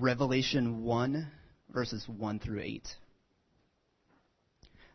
Revelation 0.00 0.82
1, 0.82 1.30
verses 1.72 2.04
1 2.08 2.40
through 2.40 2.60
8. 2.60 2.96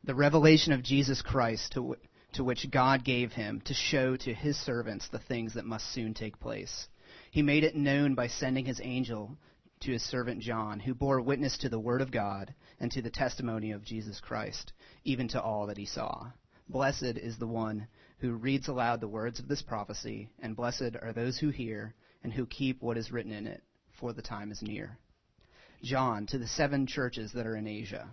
The 0.03 0.15
revelation 0.15 0.73
of 0.73 0.83
Jesus 0.83 1.21
Christ 1.21 1.71
to, 1.73 1.95
to 2.33 2.43
which 2.43 2.69
God 2.69 3.05
gave 3.05 3.31
him 3.31 3.61
to 3.65 3.73
show 3.73 4.17
to 4.17 4.33
his 4.33 4.57
servants 4.57 5.07
the 5.07 5.19
things 5.19 5.53
that 5.53 5.65
must 5.65 5.93
soon 5.93 6.13
take 6.13 6.39
place. 6.41 6.87
He 7.31 7.41
made 7.41 7.63
it 7.63 7.77
known 7.77 8.13
by 8.13 8.27
sending 8.27 8.65
his 8.65 8.81
angel 8.83 9.37
to 9.81 9.91
his 9.93 10.03
servant 10.03 10.41
John, 10.41 10.81
who 10.81 10.93
bore 10.93 11.21
witness 11.21 11.57
to 11.59 11.69
the 11.69 11.79
word 11.79 12.01
of 12.01 12.11
God 12.11 12.53
and 12.81 12.91
to 12.91 13.01
the 13.01 13.09
testimony 13.09 13.71
of 13.71 13.85
Jesus 13.85 14.19
Christ, 14.19 14.73
even 15.05 15.29
to 15.29 15.41
all 15.41 15.67
that 15.67 15.77
he 15.77 15.85
saw. 15.85 16.31
Blessed 16.67 17.03
is 17.03 17.37
the 17.37 17.47
one 17.47 17.87
who 18.17 18.33
reads 18.33 18.67
aloud 18.67 18.99
the 18.99 19.07
words 19.07 19.39
of 19.39 19.47
this 19.47 19.61
prophecy, 19.61 20.29
and 20.39 20.57
blessed 20.57 20.97
are 21.01 21.13
those 21.13 21.37
who 21.37 21.49
hear 21.49 21.95
and 22.21 22.33
who 22.33 22.45
keep 22.45 22.81
what 22.81 22.97
is 22.97 23.13
written 23.13 23.31
in 23.31 23.47
it 23.47 23.63
for 23.99 24.13
the 24.13 24.21
time 24.21 24.51
is 24.51 24.61
near. 24.61 24.97
John, 25.83 26.25
to 26.27 26.37
the 26.37 26.47
seven 26.47 26.87
churches 26.87 27.31
that 27.33 27.47
are 27.47 27.55
in 27.55 27.67
Asia, 27.67 28.09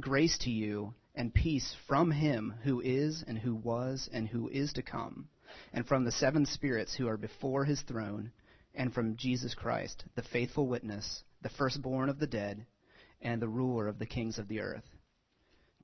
grace 0.00 0.38
to 0.38 0.50
you 0.50 0.94
and 1.14 1.34
peace 1.34 1.74
from 1.86 2.10
him 2.10 2.54
who 2.62 2.80
is, 2.80 3.24
and 3.26 3.38
who 3.38 3.54
was, 3.54 4.08
and 4.12 4.28
who 4.28 4.48
is 4.48 4.72
to 4.74 4.82
come, 4.82 5.28
and 5.72 5.86
from 5.86 6.04
the 6.04 6.12
seven 6.12 6.46
spirits 6.46 6.94
who 6.94 7.08
are 7.08 7.16
before 7.16 7.64
his 7.64 7.82
throne, 7.82 8.30
and 8.74 8.94
from 8.94 9.16
Jesus 9.16 9.54
Christ, 9.54 10.04
the 10.14 10.22
faithful 10.22 10.68
witness, 10.68 11.24
the 11.42 11.48
firstborn 11.48 12.08
of 12.08 12.18
the 12.18 12.26
dead, 12.26 12.66
and 13.20 13.42
the 13.42 13.48
ruler 13.48 13.88
of 13.88 13.98
the 13.98 14.06
kings 14.06 14.38
of 14.38 14.48
the 14.48 14.60
earth. 14.60 14.84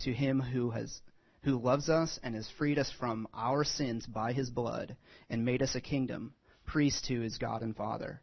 To 0.01 0.13
him 0.13 0.41
who 0.41 0.71
has 0.71 1.01
who 1.43 1.59
loves 1.59 1.91
us 1.91 2.19
and 2.23 2.35
has 2.35 2.49
freed 2.57 2.79
us 2.79 2.91
from 2.99 3.29
our 3.35 3.65
sins 3.65 4.07
by 4.07 4.33
his 4.33 4.51
blood, 4.51 4.97
and 5.29 5.45
made 5.45 5.63
us 5.63 5.75
a 5.75 5.81
kingdom, 5.81 6.33
priests 6.65 7.03
to 7.09 7.21
his 7.21 7.39
God 7.39 7.63
and 7.63 7.77
Father. 7.77 8.23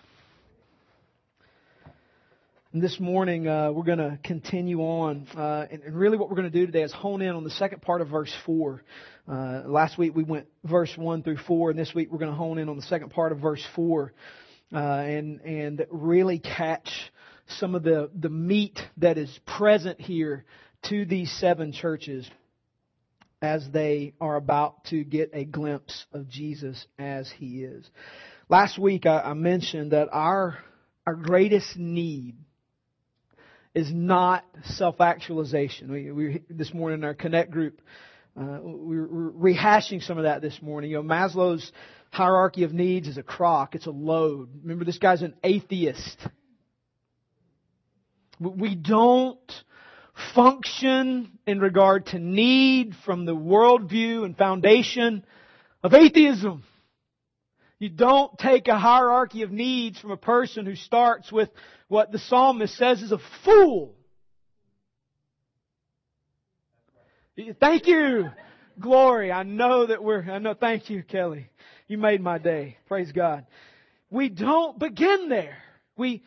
And 2.73 2.81
this 2.81 3.01
morning, 3.01 3.49
uh, 3.49 3.69
we're 3.73 3.83
going 3.83 3.97
to 3.97 4.17
continue 4.23 4.79
on. 4.79 5.27
Uh, 5.35 5.65
and, 5.69 5.83
and, 5.83 5.93
really, 5.93 6.17
what 6.17 6.29
we're 6.29 6.37
going 6.37 6.49
to 6.49 6.57
do 6.57 6.65
today 6.65 6.83
is 6.83 6.93
hone 6.93 7.21
in 7.21 7.35
on 7.35 7.43
the 7.43 7.49
second 7.49 7.81
part 7.81 7.99
of 7.99 8.07
verse 8.07 8.33
4. 8.45 8.81
Uh, 9.27 9.63
last 9.65 9.97
week, 9.97 10.15
we 10.15 10.23
went 10.23 10.47
verse 10.63 10.93
1 10.95 11.23
through 11.23 11.39
4, 11.45 11.71
and 11.71 11.77
this 11.77 11.93
week, 11.93 12.09
we're 12.09 12.17
going 12.17 12.31
to 12.31 12.37
hone 12.37 12.57
in 12.59 12.69
on 12.69 12.77
the 12.77 12.83
second 12.83 13.09
part 13.09 13.33
of 13.33 13.39
verse 13.39 13.61
4 13.75 14.13
uh, 14.71 14.77
and, 14.77 15.41
and 15.41 15.85
really 15.89 16.39
catch 16.39 16.89
some 17.59 17.75
of 17.75 17.83
the, 17.83 18.09
the 18.17 18.29
meat 18.29 18.79
that 18.95 19.17
is 19.17 19.37
present 19.45 19.99
here 19.99 20.45
to 20.83 21.03
these 21.03 21.29
seven 21.29 21.73
churches 21.73 22.31
as 23.41 23.69
they 23.73 24.13
are 24.21 24.37
about 24.37 24.85
to 24.85 25.03
get 25.03 25.31
a 25.33 25.43
glimpse 25.43 26.05
of 26.13 26.29
Jesus 26.29 26.87
as 26.97 27.29
he 27.37 27.65
is. 27.65 27.85
Last 28.47 28.79
week, 28.79 29.05
I, 29.05 29.19
I 29.19 29.33
mentioned 29.33 29.91
that 29.91 30.07
our, 30.13 30.57
our 31.05 31.15
greatest 31.15 31.75
need 31.75 32.37
is 33.73 33.91
not 33.91 34.43
self-actualization. 34.63 35.91
We, 35.91 36.11
we 36.11 36.41
this 36.49 36.73
morning 36.73 36.99
in 36.99 37.05
our 37.05 37.13
Connect 37.13 37.51
group, 37.51 37.81
uh, 38.39 38.59
we 38.61 38.99
were 38.99 39.31
rehashing 39.31 40.03
some 40.03 40.17
of 40.17 40.23
that 40.25 40.41
this 40.41 40.61
morning. 40.61 40.91
You 40.91 40.97
know, 40.97 41.03
Maslow's 41.03 41.71
hierarchy 42.11 42.63
of 42.63 42.73
needs 42.73 43.07
is 43.07 43.17
a 43.17 43.23
crock. 43.23 43.75
It's 43.75 43.87
a 43.87 43.91
load. 43.91 44.49
Remember, 44.61 44.85
this 44.85 44.97
guy's 44.97 45.21
an 45.21 45.35
atheist. 45.43 46.17
We 48.39 48.75
don't 48.75 49.37
function 50.35 51.37
in 51.45 51.59
regard 51.59 52.07
to 52.07 52.19
need 52.19 52.95
from 53.05 53.25
the 53.25 53.35
worldview 53.35 54.25
and 54.25 54.37
foundation 54.37 55.25
of 55.83 55.93
atheism. 55.93 56.63
You 57.81 57.89
don't 57.89 58.37
take 58.37 58.67
a 58.67 58.77
hierarchy 58.77 59.41
of 59.41 59.51
needs 59.51 59.99
from 59.99 60.11
a 60.11 60.17
person 60.17 60.67
who 60.67 60.75
starts 60.75 61.31
with 61.31 61.49
what 61.87 62.11
the 62.11 62.19
psalmist 62.19 62.77
says 62.77 63.01
is 63.01 63.11
a 63.11 63.17
fool. 63.43 63.95
Thank 67.59 67.87
you. 67.87 68.29
Glory. 68.79 69.31
I 69.31 69.41
know 69.41 69.87
that 69.87 70.03
we're, 70.03 70.21
I 70.21 70.37
know, 70.37 70.53
thank 70.53 70.91
you, 70.91 71.01
Kelly. 71.01 71.49
You 71.87 71.97
made 71.97 72.21
my 72.21 72.37
day. 72.37 72.77
Praise 72.87 73.11
God. 73.11 73.47
We 74.11 74.29
don't 74.29 74.77
begin 74.77 75.27
there. 75.27 75.57
We, 75.97 76.21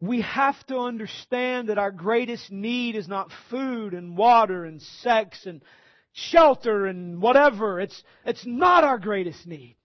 we 0.00 0.22
have 0.22 0.56
to 0.66 0.78
understand 0.78 1.68
that 1.68 1.78
our 1.78 1.92
greatest 1.92 2.50
need 2.50 2.96
is 2.96 3.06
not 3.06 3.30
food 3.50 3.94
and 3.94 4.16
water 4.16 4.64
and 4.64 4.82
sex 4.82 5.46
and 5.46 5.62
shelter 6.16 6.86
and 6.86 7.20
whatever. 7.20 7.78
It's, 7.78 8.02
it's 8.24 8.44
not 8.46 8.84
our 8.84 8.98
greatest 8.98 9.46
need. 9.46 9.76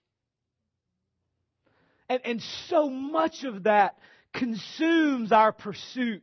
And, 2.08 2.20
and 2.24 2.42
so 2.68 2.88
much 2.88 3.44
of 3.44 3.64
that 3.64 3.98
consumes 4.32 5.30
our 5.30 5.52
pursuit. 5.52 6.22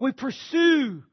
We 0.00 0.12
pursue 0.12 1.04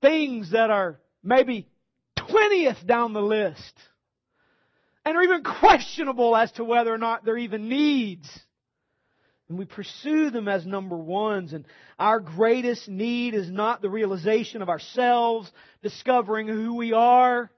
things 0.00 0.52
that 0.52 0.70
are 0.70 1.00
maybe 1.22 1.68
20th 2.16 2.86
down 2.86 3.12
the 3.12 3.22
list 3.22 3.74
and 5.04 5.16
are 5.16 5.22
even 5.22 5.42
questionable 5.42 6.34
as 6.34 6.50
to 6.52 6.64
whether 6.64 6.92
or 6.92 6.98
not 6.98 7.26
they're 7.26 7.36
even 7.36 7.68
needs. 7.68 8.28
And 9.48 9.58
we 9.58 9.64
pursue 9.64 10.30
them 10.30 10.46
as 10.46 10.66
number 10.66 10.96
ones. 10.96 11.52
And 11.52 11.64
our 11.98 12.20
greatest 12.20 12.88
need 12.88 13.34
is 13.34 13.50
not 13.50 13.80
the 13.80 13.88
realization 13.88 14.60
of 14.60 14.68
ourselves, 14.68 15.50
discovering 15.82 16.48
who 16.48 16.74
we 16.76 16.92
are. 16.92 17.50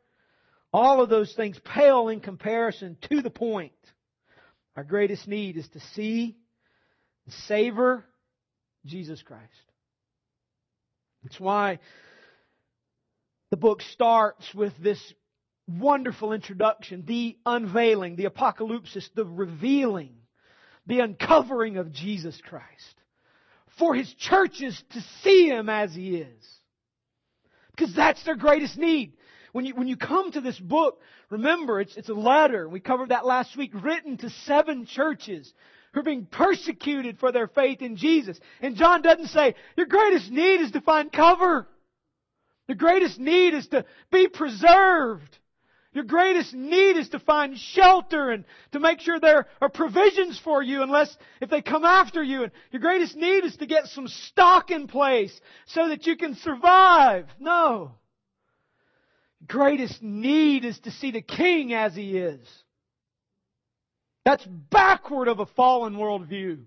All 0.73 1.03
of 1.03 1.09
those 1.09 1.33
things 1.35 1.59
pale 1.65 2.09
in 2.09 2.21
comparison 2.21 2.97
to 3.09 3.23
the 3.23 3.31
point. 3.31 3.73
Our 4.77 4.85
greatest 4.85 5.27
need 5.27 5.57
is 5.57 5.69
to 5.71 5.81
see 5.95 6.37
and 7.27 7.35
savor 7.47 8.05
Jesus 8.87 9.21
Christ. 9.23 9.43
It's 11.25 11.41
why 11.41 11.81
the 13.51 13.57
book 13.57 13.83
starts 13.83 14.55
with 14.55 14.73
this 14.81 15.01
wonderful 15.69 16.33
introduction, 16.33 17.05
the 17.05 17.37
unveiling, 17.45 18.17
the 18.17 18.25
apocalypse, 18.25 18.97
the 19.15 19.25
revealing 19.25 20.15
the 20.91 21.01
uncovering 21.01 21.77
of 21.77 21.93
Jesus 21.93 22.39
Christ. 22.49 22.67
For 23.79 23.95
His 23.95 24.13
churches 24.15 24.83
to 24.91 25.01
see 25.23 25.47
Him 25.47 25.69
as 25.69 25.95
He 25.95 26.17
is. 26.17 26.47
Because 27.71 27.95
that's 27.95 28.23
their 28.25 28.37
greatest 28.37 28.77
need. 28.77 29.13
When 29.53 29.65
you, 29.65 29.75
when 29.75 29.87
you 29.87 29.97
come 29.97 30.33
to 30.33 30.41
this 30.41 30.59
book, 30.59 31.01
remember 31.31 31.81
it's, 31.81 31.97
it's 31.97 32.09
a 32.09 32.15
letter. 32.15 32.69
We 32.69 32.81
covered 32.81 33.11
that 33.11 33.25
last 33.25 33.57
week, 33.57 33.71
written 33.73 34.19
to 34.19 34.31
seven 34.31 34.85
churches 34.85 35.53
who 35.93 36.01
are 36.01 36.05
being 36.05 36.27
persecuted 36.27 37.19
for 37.19 37.31
their 37.31 37.47
faith 37.47 37.83
in 37.83 37.97
Jesus. 37.97 38.39
And 38.61 38.77
John 38.77 39.01
doesn't 39.01 39.29
say, 39.29 39.55
your 39.77 39.87
greatest 39.87 40.31
need 40.31 40.61
is 40.61 40.73
to 40.73 40.81
find 40.81 41.13
cover. 41.13 41.69
The 42.67 42.75
greatest 42.75 43.19
need 43.19 43.55
is 43.55 43.67
to 43.69 43.85
be 44.11 44.27
preserved. 44.27 45.39
Your 45.93 46.05
greatest 46.05 46.55
need 46.55 46.97
is 46.97 47.09
to 47.11 47.19
find 47.19 47.59
shelter 47.59 48.31
and 48.31 48.45
to 48.73 48.79
make 48.79 49.01
sure 49.01 49.19
there 49.19 49.47
are 49.61 49.69
provisions 49.69 50.39
for 50.39 50.63
you 50.63 50.83
unless 50.83 51.15
if 51.41 51.51
they 51.51 51.63
come 51.63 51.85
after 51.85 52.23
you. 52.23 52.45
And 52.45 52.53
your 52.71 52.81
greatest 52.81 53.17
need 53.17 53.45
is 53.45 53.57
to 53.57 53.67
get 53.67 53.87
some 53.87 54.07
stock 54.07 54.71
in 54.71 54.87
place 54.87 55.39
so 55.67 55.89
that 55.89 56.07
you 56.07 56.17
can 56.17 56.37
survive. 56.37 57.27
No. 57.41 57.97
Greatest 59.49 60.01
need 60.01 60.65
is 60.65 60.79
to 60.81 60.93
see 60.93 61.11
the 61.11 61.23
king 61.23 61.73
as 61.73 61.97
he 61.97 62.19
is. 62.19 62.47
That's 64.25 64.45
backward 64.45 65.27
of 65.27 65.41
a 65.41 65.47
fallen 65.47 65.95
worldview. 65.95 66.61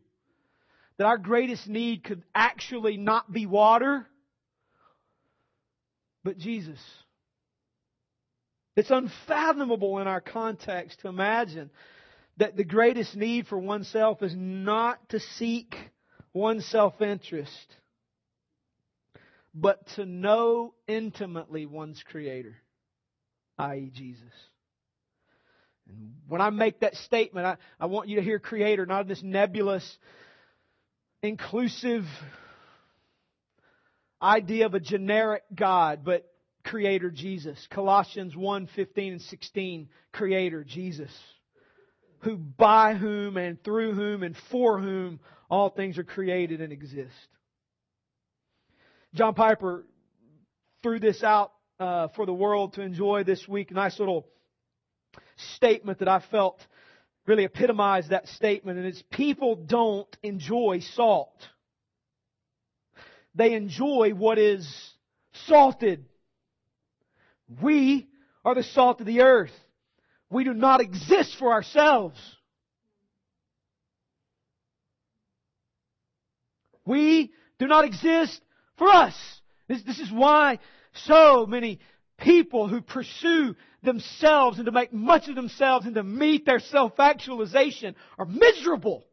That 0.98 1.08
our 1.08 1.18
greatest 1.18 1.68
need 1.68 2.04
could 2.04 2.24
actually 2.36 2.98
not 2.98 3.31
be 3.31 3.46
water, 3.46 4.06
but 6.26 6.38
Jesus. 6.38 6.80
It's 8.75 8.92
unfathomable 8.92 10.00
in 10.00 10.08
our 10.08 10.22
context 10.22 11.02
to 11.02 11.08
imagine 11.08 11.70
that 12.38 12.58
the 12.58 12.64
greatest 12.64 13.16
need 13.16 13.48
for 13.48 13.58
oneself 13.58 14.24
is 14.24 14.34
not 14.36 15.10
to 15.10 15.20
seek 15.20 15.75
one's 16.34 16.66
self-interest, 16.66 17.75
but 19.54 19.86
to 19.96 20.06
know 20.06 20.74
intimately 20.88 21.68
one's 21.68 22.02
Creator, 22.04 22.56
i.e. 23.60 23.92
Jesus. 23.94 24.24
And 25.88 26.16
when 26.28 26.42
I 26.42 26.50
make 26.50 26.80
that 26.80 26.96
statement, 26.96 27.46
I, 27.46 27.58
I 27.80 27.86
want 27.86 28.10
you 28.10 28.16
to 28.16 28.24
hear 28.24 28.40
Creator, 28.40 28.88
not 28.88 29.08
this 29.08 29.22
nebulous, 29.22 29.98
inclusive 31.22 32.06
idea 34.19 34.66
of 34.66 34.74
a 34.74 34.80
generic 34.80 35.44
God, 35.54 36.00
but 36.04 36.32
creator 36.74 37.12
Jesus. 37.12 37.68
Colossians 37.70 38.36
1, 38.36 38.68
15 38.75 39.12
and 39.14 39.22
16, 39.22 39.90
creator 40.12 40.64
Jesus. 40.64 41.12
Who 42.22 42.36
by 42.36 42.96
whom 42.96 43.38
and 43.38 43.64
through 43.64 43.94
whom 43.94 44.24
and 44.24 44.36
for 44.50 44.80
whom 44.80 45.20
all 45.52 45.70
things 45.70 46.00
are 46.00 46.04
created 46.04 46.62
and 46.62 46.74
exist. 46.74 47.14
John 49.14 49.36
Piper 49.36 49.86
threw 50.81 51.00
this 51.00 51.22
out 51.24 51.52
uh, 51.80 52.08
for 52.16 52.25
the 52.25 52.34
world 52.34 52.74
to 52.74 52.81
enjoy 52.81 53.24
this 53.24 53.48
week. 53.48 53.69
Nice 53.69 54.00
little 54.00 54.26
statement 55.58 56.00
that 56.00 56.08
I 56.08 56.24
felt 56.31 56.60
really 57.28 57.44
epitomized 57.44 58.10
that 58.10 58.28
statement, 58.30 58.80
and 58.80 58.88
it's 58.88 59.04
people 59.12 59.56
don't 59.56 60.18
enjoy 60.24 60.80
salt. 60.96 61.38
They 63.36 63.54
enjoy 63.54 64.14
what 64.16 64.40
is 64.40 64.68
salted. 65.46 66.06
We 67.62 68.07
are 68.45 68.56
the 68.56 68.63
salt 68.63 69.00
of 69.00 69.07
the 69.07 69.22
earth. 69.22 69.51
We 70.30 70.44
do 70.44 70.54
not 70.54 70.81
exist 70.81 71.36
for 71.38 71.51
ourselves. 71.51 72.19
We 76.86 77.31
do 77.60 77.68
not 77.68 77.86
exist 77.86 78.42
for 78.78 78.90
us. 78.90 79.16
This, 79.68 79.84
this 79.84 80.00
is 80.00 80.12
why 80.12 80.60
so 80.94 81.45
many 81.45 81.80
people 82.18 82.68
who 82.68 82.81
pursue 82.81 83.56
themselves 83.84 84.57
and 84.57 84.66
to 84.66 84.72
make 84.72 84.94
much 84.94 85.28
of 85.28 85.36
themselves 85.36 85.86
and 85.86 85.95
to 85.95 86.04
meet 86.04 86.45
their 86.45 86.60
self-actualization 86.60 87.95
are 88.18 88.25
miserable. 88.25 89.06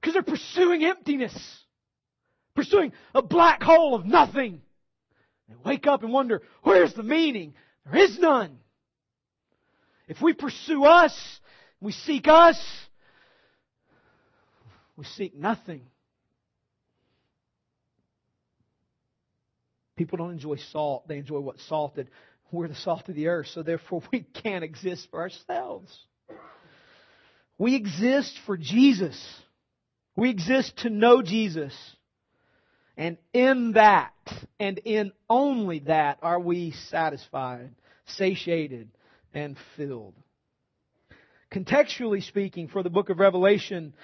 Because 0.00 0.14
they're 0.14 0.22
pursuing 0.22 0.84
emptiness. 0.84 1.34
Pursuing 2.54 2.92
a 3.14 3.22
black 3.22 3.62
hole 3.62 3.94
of 3.94 4.06
nothing. 4.06 4.62
They 5.50 5.56
wake 5.64 5.86
up 5.86 6.02
and 6.02 6.12
wonder, 6.12 6.42
where's 6.62 6.94
the 6.94 7.02
meaning? 7.02 7.54
There 7.84 8.02
is 8.02 8.18
none. 8.18 8.58
If 10.08 10.22
we 10.22 10.32
pursue 10.32 10.84
us, 10.84 11.14
we 11.80 11.92
seek 11.92 12.28
us, 12.28 12.60
we 14.96 15.04
seek 15.04 15.36
nothing. 15.36 15.82
People 19.96 20.18
don't 20.18 20.30
enjoy 20.30 20.56
salt, 20.72 21.06
they 21.08 21.18
enjoy 21.18 21.40
what's 21.40 21.66
salted. 21.68 22.08
We're 22.52 22.68
the 22.68 22.74
salt 22.74 23.08
of 23.08 23.14
the 23.14 23.28
earth, 23.28 23.48
so 23.48 23.62
therefore 23.62 24.02
we 24.12 24.20
can't 24.20 24.64
exist 24.64 25.08
for 25.10 25.20
ourselves. 25.20 25.96
We 27.58 27.74
exist 27.74 28.38
for 28.46 28.56
Jesus. 28.56 29.22
We 30.16 30.30
exist 30.30 30.78
to 30.78 30.90
know 30.90 31.22
Jesus. 31.22 31.74
And 33.00 33.16
in 33.32 33.72
that, 33.72 34.12
and 34.58 34.76
in 34.76 35.12
only 35.30 35.78
that, 35.86 36.18
are 36.20 36.38
we 36.38 36.72
satisfied, 36.90 37.70
satiated, 38.04 38.90
and 39.32 39.56
filled. 39.74 40.12
Contextually 41.50 42.22
speaking, 42.22 42.68
for 42.68 42.82
the 42.82 42.90
book 42.90 43.08
of 43.08 43.18
Revelation, 43.18 43.94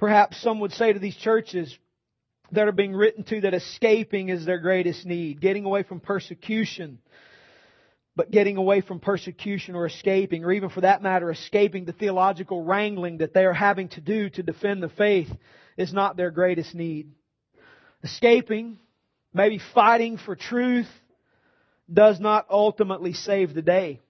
perhaps 0.00 0.42
some 0.42 0.58
would 0.58 0.72
say 0.72 0.92
to 0.92 0.98
these 0.98 1.14
churches, 1.14 1.78
that 2.50 2.66
are 2.66 2.72
being 2.72 2.92
written 2.92 3.22
to 3.22 3.40
that 3.42 3.54
escaping 3.54 4.30
is 4.30 4.44
their 4.44 4.58
greatest 4.58 5.06
need. 5.06 5.40
Getting 5.40 5.64
away 5.64 5.84
from 5.84 6.00
persecution. 6.00 6.98
But 8.16 8.32
getting 8.32 8.56
away 8.56 8.80
from 8.80 8.98
persecution 8.98 9.76
or 9.76 9.86
escaping, 9.86 10.44
or 10.44 10.50
even 10.50 10.70
for 10.70 10.80
that 10.80 11.04
matter, 11.04 11.30
escaping 11.30 11.84
the 11.84 11.92
theological 11.92 12.64
wrangling 12.64 13.18
that 13.18 13.32
they 13.32 13.44
are 13.44 13.52
having 13.52 13.90
to 13.90 14.00
do 14.00 14.28
to 14.30 14.42
defend 14.42 14.82
the 14.82 14.88
faith 14.88 15.30
is 15.76 15.92
not 15.92 16.16
their 16.16 16.32
greatest 16.32 16.74
need. 16.74 17.12
Escaping, 18.02 18.78
maybe 19.34 19.60
fighting 19.74 20.16
for 20.16 20.34
truth, 20.36 20.88
does 21.92 22.20
not 22.20 22.46
ultimately 22.50 23.12
save 23.12 23.54
the 23.54 23.62
day. 23.62 24.00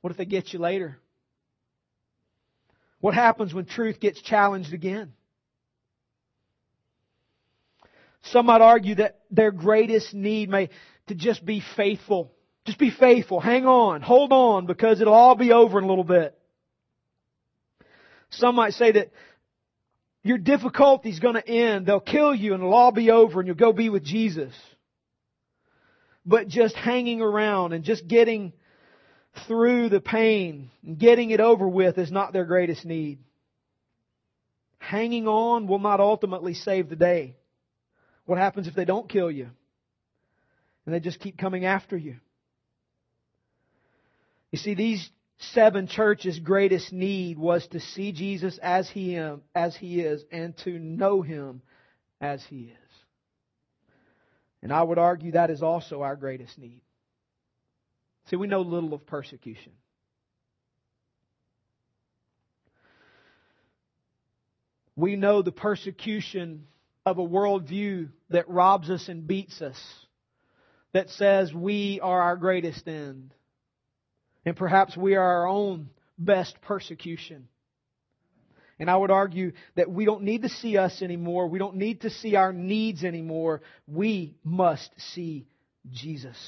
What 0.00 0.10
if 0.10 0.16
they 0.16 0.24
get 0.24 0.52
you 0.52 0.58
later? 0.58 0.98
What 3.00 3.14
happens 3.14 3.52
when 3.52 3.66
truth 3.66 4.00
gets 4.00 4.20
challenged 4.20 4.72
again? 4.72 5.12
Some 8.24 8.46
might 8.46 8.60
argue 8.60 8.96
that 8.96 9.20
their 9.30 9.52
greatest 9.52 10.12
need 10.12 10.48
may 10.48 10.70
to 11.06 11.14
just 11.14 11.44
be 11.44 11.62
faithful. 11.76 12.32
Just 12.64 12.78
be 12.78 12.90
faithful. 12.90 13.38
Hang 13.38 13.66
on. 13.66 14.02
Hold 14.02 14.32
on 14.32 14.66
because 14.66 15.00
it'll 15.00 15.14
all 15.14 15.36
be 15.36 15.52
over 15.52 15.78
in 15.78 15.84
a 15.84 15.88
little 15.88 16.04
bit. 16.04 16.36
Some 18.30 18.56
might 18.56 18.72
say 18.72 18.90
that 18.92 19.10
your 20.26 20.38
difficulty's 20.38 21.20
going 21.20 21.34
to 21.34 21.48
end. 21.48 21.86
They'll 21.86 22.00
kill 22.00 22.34
you 22.34 22.54
and 22.54 22.62
it'll 22.62 22.74
all 22.74 22.92
be 22.92 23.10
over 23.10 23.40
and 23.40 23.46
you'll 23.46 23.56
go 23.56 23.72
be 23.72 23.88
with 23.88 24.04
Jesus. 24.04 24.54
But 26.24 26.48
just 26.48 26.74
hanging 26.74 27.20
around 27.20 27.72
and 27.72 27.84
just 27.84 28.06
getting 28.08 28.52
through 29.46 29.90
the 29.90 30.00
pain 30.00 30.70
and 30.84 30.98
getting 30.98 31.30
it 31.30 31.40
over 31.40 31.68
with 31.68 31.98
is 31.98 32.10
not 32.10 32.32
their 32.32 32.44
greatest 32.44 32.84
need. 32.84 33.18
Hanging 34.78 35.28
on 35.28 35.66
will 35.66 35.78
not 35.78 36.00
ultimately 36.00 36.54
save 36.54 36.88
the 36.88 36.96
day. 36.96 37.36
What 38.24 38.38
happens 38.38 38.66
if 38.66 38.74
they 38.74 38.84
don't 38.84 39.08
kill 39.08 39.30
you? 39.30 39.50
And 40.84 40.94
they 40.94 41.00
just 41.00 41.20
keep 41.20 41.38
coming 41.38 41.64
after 41.64 41.96
you. 41.96 42.16
You 44.50 44.58
see, 44.58 44.74
these 44.74 45.08
seven 45.38 45.86
churches' 45.86 46.38
greatest 46.38 46.92
need 46.92 47.38
was 47.38 47.66
to 47.68 47.80
see 47.80 48.12
Jesus 48.12 48.58
as 48.62 48.88
he, 48.88 49.18
as 49.54 49.76
he 49.76 50.00
is 50.00 50.24
and 50.30 50.56
to 50.58 50.78
know 50.78 51.22
him 51.22 51.62
as 52.20 52.44
he 52.44 52.72
is. 52.72 52.92
And 54.62 54.72
I 54.72 54.82
would 54.82 54.98
argue 54.98 55.32
that 55.32 55.50
is 55.50 55.62
also 55.62 56.02
our 56.02 56.16
greatest 56.16 56.58
need. 56.58 56.80
See, 58.30 58.36
we 58.36 58.46
know 58.46 58.62
little 58.62 58.94
of 58.94 59.06
persecution. 59.06 59.72
We 64.96 65.14
know 65.14 65.42
the 65.42 65.52
persecution 65.52 66.66
of 67.04 67.18
a 67.18 67.22
worldview 67.22 68.08
that 68.30 68.48
robs 68.48 68.90
us 68.90 69.08
and 69.08 69.26
beats 69.26 69.60
us, 69.60 69.78
that 70.92 71.10
says 71.10 71.52
we 71.52 72.00
are 72.02 72.20
our 72.22 72.36
greatest 72.36 72.88
end. 72.88 73.34
And 74.46 74.56
perhaps 74.56 74.96
we 74.96 75.16
are 75.16 75.22
our 75.22 75.46
own 75.46 75.90
best 76.16 76.58
persecution. 76.62 77.48
And 78.78 78.90
I 78.90 78.96
would 78.96 79.10
argue 79.10 79.52
that 79.74 79.90
we 79.90 80.06
don't 80.06 80.22
need 80.22 80.42
to 80.42 80.48
see 80.48 80.78
us 80.78 81.02
anymore. 81.02 81.48
We 81.48 81.58
don't 81.58 81.76
need 81.76 82.02
to 82.02 82.10
see 82.10 82.36
our 82.36 82.52
needs 82.52 83.04
anymore. 83.04 83.60
We 83.86 84.36
must 84.42 84.90
see 85.14 85.46
Jesus. 85.90 86.38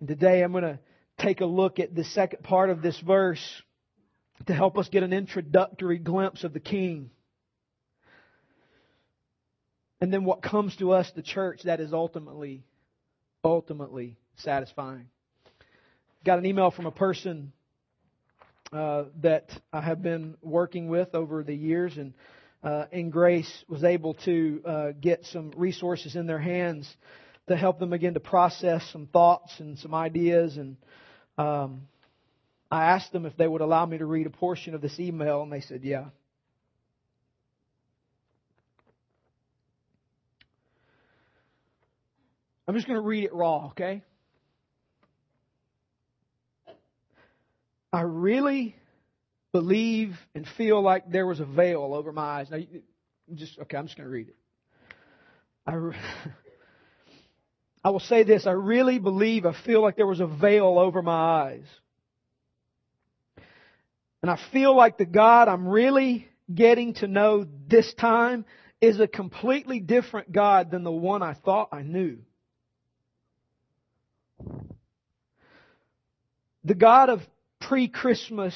And 0.00 0.08
today 0.08 0.42
I'm 0.42 0.52
going 0.52 0.64
to 0.64 0.80
take 1.18 1.40
a 1.40 1.46
look 1.46 1.78
at 1.78 1.94
the 1.94 2.04
second 2.04 2.42
part 2.42 2.70
of 2.70 2.82
this 2.82 2.98
verse 3.00 3.62
to 4.46 4.54
help 4.54 4.78
us 4.78 4.88
get 4.88 5.04
an 5.04 5.12
introductory 5.12 5.98
glimpse 5.98 6.42
of 6.42 6.52
the 6.52 6.60
King 6.60 7.10
and 10.04 10.12
then 10.12 10.24
what 10.24 10.42
comes 10.42 10.76
to 10.76 10.92
us, 10.92 11.10
the 11.16 11.22
church, 11.22 11.62
that 11.64 11.80
is 11.80 11.94
ultimately, 11.94 12.62
ultimately 13.42 14.18
satisfying. 14.36 15.06
Got 16.24 16.38
an 16.38 16.46
email 16.46 16.70
from 16.70 16.86
a 16.86 16.90
person 16.90 17.52
uh, 18.72 19.04
that 19.20 19.50
I 19.74 19.82
have 19.82 20.02
been 20.02 20.38
working 20.40 20.88
with 20.88 21.14
over 21.14 21.44
the 21.44 21.54
years, 21.54 21.98
and 21.98 22.14
uh, 22.62 22.86
in 22.90 23.10
grace 23.10 23.52
was 23.68 23.84
able 23.84 24.14
to 24.24 24.62
uh, 24.64 24.86
get 24.98 25.26
some 25.26 25.52
resources 25.54 26.16
in 26.16 26.26
their 26.26 26.38
hands 26.38 26.90
to 27.48 27.56
help 27.56 27.78
them 27.78 27.90
begin 27.90 28.14
to 28.14 28.20
process 28.20 28.82
some 28.90 29.06
thoughts 29.06 29.52
and 29.60 29.78
some 29.78 29.94
ideas. 29.94 30.56
And 30.56 30.78
um, 31.36 31.82
I 32.70 32.86
asked 32.86 33.12
them 33.12 33.26
if 33.26 33.36
they 33.36 33.46
would 33.46 33.60
allow 33.60 33.84
me 33.84 33.98
to 33.98 34.06
read 34.06 34.26
a 34.26 34.30
portion 34.30 34.74
of 34.74 34.80
this 34.80 34.98
email, 34.98 35.42
and 35.42 35.52
they 35.52 35.60
said, 35.60 35.84
"Yeah." 35.84 36.06
I'm 42.66 42.74
just 42.74 42.86
going 42.86 42.98
to 42.98 43.06
read 43.06 43.24
it 43.24 43.34
raw, 43.34 43.66
okay? 43.66 44.02
I 47.94 48.00
really 48.00 48.74
believe 49.52 50.16
and 50.34 50.44
feel 50.56 50.82
like 50.82 51.08
there 51.12 51.28
was 51.28 51.38
a 51.38 51.44
veil 51.44 51.94
over 51.94 52.12
my 52.12 52.40
eyes. 52.40 52.50
Now, 52.50 52.58
just 53.36 53.56
okay. 53.56 53.76
I'm 53.76 53.86
just 53.86 53.96
going 53.96 54.08
to 54.08 54.12
read 54.12 54.26
it. 54.30 54.36
I, 55.64 55.74
I 57.84 57.90
will 57.90 58.00
say 58.00 58.24
this. 58.24 58.48
I 58.48 58.50
really 58.50 58.98
believe. 58.98 59.46
I 59.46 59.54
feel 59.64 59.80
like 59.80 59.94
there 59.94 60.08
was 60.08 60.18
a 60.18 60.26
veil 60.26 60.76
over 60.76 61.02
my 61.02 61.12
eyes, 61.12 61.66
and 64.22 64.30
I 64.30 64.40
feel 64.50 64.76
like 64.76 64.98
the 64.98 65.06
God 65.06 65.46
I'm 65.46 65.68
really 65.68 66.26
getting 66.52 66.94
to 66.94 67.06
know 67.06 67.46
this 67.68 67.94
time 67.94 68.44
is 68.80 68.98
a 68.98 69.06
completely 69.06 69.78
different 69.78 70.32
God 70.32 70.72
than 70.72 70.82
the 70.82 70.90
one 70.90 71.22
I 71.22 71.34
thought 71.34 71.68
I 71.70 71.82
knew. 71.82 72.18
The 76.64 76.74
God 76.74 77.10
of 77.10 77.20
pre 77.68 77.88
Christmas 77.88 78.54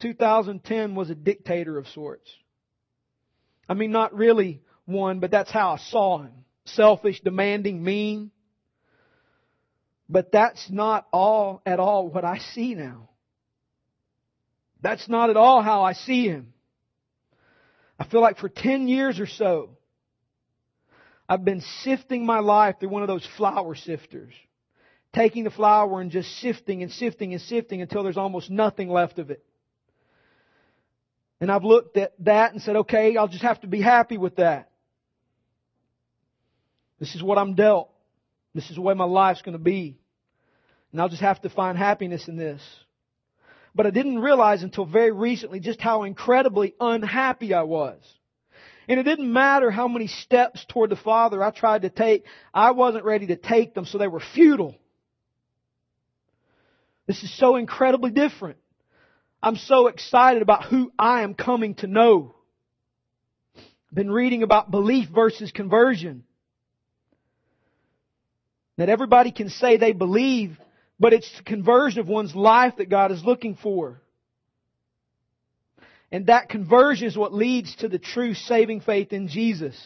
2010 0.00 0.94
was 0.94 1.10
a 1.10 1.14
dictator 1.14 1.78
of 1.78 1.86
sorts. 1.88 2.28
I 3.68 3.74
mean, 3.74 3.92
not 3.92 4.14
really 4.14 4.62
one, 4.86 5.20
but 5.20 5.30
that's 5.30 5.50
how 5.50 5.72
I 5.72 5.78
saw 5.78 6.22
him. 6.22 6.32
Selfish, 6.64 7.20
demanding, 7.20 7.82
mean. 7.82 8.30
But 10.08 10.32
that's 10.32 10.70
not 10.70 11.06
all 11.12 11.62
at 11.64 11.78
all 11.78 12.08
what 12.08 12.24
I 12.24 12.38
see 12.38 12.74
now. 12.74 13.10
That's 14.82 15.08
not 15.08 15.30
at 15.30 15.36
all 15.36 15.62
how 15.62 15.84
I 15.84 15.92
see 15.92 16.26
him. 16.26 16.52
I 17.98 18.04
feel 18.06 18.20
like 18.20 18.38
for 18.38 18.48
10 18.48 18.88
years 18.88 19.20
or 19.20 19.26
so, 19.26 19.76
I've 21.28 21.44
been 21.44 21.62
sifting 21.82 22.24
my 22.26 22.40
life 22.40 22.76
through 22.80 22.88
one 22.88 23.02
of 23.02 23.08
those 23.08 23.28
flour 23.36 23.74
sifters. 23.74 24.32
Taking 25.12 25.44
the 25.44 25.50
flour 25.50 26.00
and 26.00 26.10
just 26.10 26.30
sifting 26.40 26.82
and 26.82 26.92
sifting 26.92 27.32
and 27.32 27.42
sifting 27.42 27.82
until 27.82 28.02
there's 28.02 28.16
almost 28.16 28.50
nothing 28.50 28.88
left 28.88 29.18
of 29.18 29.30
it. 29.30 29.44
And 31.40 31.50
I've 31.50 31.64
looked 31.64 31.96
at 31.96 32.12
that 32.20 32.52
and 32.52 32.62
said, 32.62 32.76
okay, 32.76 33.16
I'll 33.16 33.28
just 33.28 33.42
have 33.42 33.60
to 33.62 33.66
be 33.66 33.80
happy 33.80 34.18
with 34.18 34.36
that. 34.36 34.70
This 36.98 37.14
is 37.14 37.22
what 37.22 37.38
I'm 37.38 37.54
dealt. 37.54 37.90
This 38.54 38.68
is 38.68 38.76
the 38.76 38.82
way 38.82 38.94
my 38.94 39.04
life's 39.04 39.42
going 39.42 39.56
to 39.56 39.62
be. 39.62 39.98
And 40.92 41.00
I'll 41.00 41.08
just 41.08 41.22
have 41.22 41.40
to 41.42 41.48
find 41.48 41.78
happiness 41.78 42.28
in 42.28 42.36
this. 42.36 42.62
But 43.74 43.86
I 43.86 43.90
didn't 43.90 44.18
realize 44.18 44.62
until 44.62 44.84
very 44.84 45.12
recently 45.12 45.60
just 45.60 45.80
how 45.80 46.02
incredibly 46.02 46.74
unhappy 46.80 47.54
I 47.54 47.62
was. 47.62 48.00
And 48.88 48.98
it 48.98 49.04
didn't 49.04 49.32
matter 49.32 49.70
how 49.70 49.86
many 49.86 50.08
steps 50.08 50.64
toward 50.68 50.90
the 50.90 50.96
Father 50.96 51.42
I 51.42 51.52
tried 51.52 51.82
to 51.82 51.90
take, 51.90 52.24
I 52.52 52.72
wasn't 52.72 53.04
ready 53.04 53.28
to 53.28 53.36
take 53.36 53.72
them, 53.72 53.86
so 53.86 53.98
they 53.98 54.08
were 54.08 54.22
futile. 54.34 54.74
This 57.10 57.24
is 57.24 57.38
so 57.38 57.56
incredibly 57.56 58.12
different. 58.12 58.56
I'm 59.42 59.56
so 59.56 59.88
excited 59.88 60.42
about 60.42 60.66
who 60.66 60.92
I 60.96 61.22
am 61.22 61.34
coming 61.34 61.74
to 61.78 61.88
know. 61.88 62.36
Been 63.92 64.12
reading 64.12 64.44
about 64.44 64.70
belief 64.70 65.08
versus 65.12 65.50
conversion. 65.50 66.22
That 68.76 68.88
everybody 68.88 69.32
can 69.32 69.48
say 69.48 69.76
they 69.76 69.90
believe, 69.90 70.56
but 71.00 71.12
it's 71.12 71.28
the 71.36 71.42
conversion 71.42 71.98
of 71.98 72.06
one's 72.06 72.36
life 72.36 72.74
that 72.78 72.88
God 72.88 73.10
is 73.10 73.24
looking 73.24 73.56
for. 73.56 74.00
And 76.12 76.26
that 76.26 76.48
conversion 76.48 77.08
is 77.08 77.16
what 77.16 77.34
leads 77.34 77.74
to 77.78 77.88
the 77.88 77.98
true 77.98 78.34
saving 78.34 78.82
faith 78.82 79.12
in 79.12 79.26
Jesus. 79.26 79.76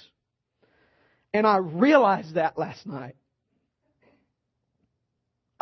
And 1.32 1.46
I 1.46 1.56
realized 1.56 2.34
that 2.34 2.58
last 2.58 2.86
night. 2.86 3.16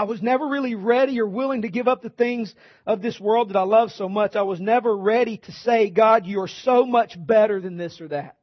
I 0.02 0.04
was 0.04 0.21
never 0.21 0.49
really 0.49 0.75
ready 0.75 1.21
or 1.21 1.26
willing 1.28 1.62
to 1.62 1.68
give 1.68 1.87
up 1.87 2.02
the 2.02 2.11
things 2.11 2.52
of 2.85 3.02
this 3.02 3.21
world 3.21 3.50
that 3.50 3.56
I 3.56 3.62
love 3.62 3.92
so 3.92 4.09
much. 4.09 4.35
I 4.35 4.42
was 4.42 4.61
never 4.61 4.97
ready 4.97 5.37
to 5.37 5.52
say, 5.52 5.90
God, 5.90 6.26
you 6.26 6.40
are 6.40 6.49
so 6.49 6.85
much 6.85 7.14
better 7.16 7.61
than 7.61 7.76
this 7.76 8.00
or 8.00 8.09
that. 8.09 8.37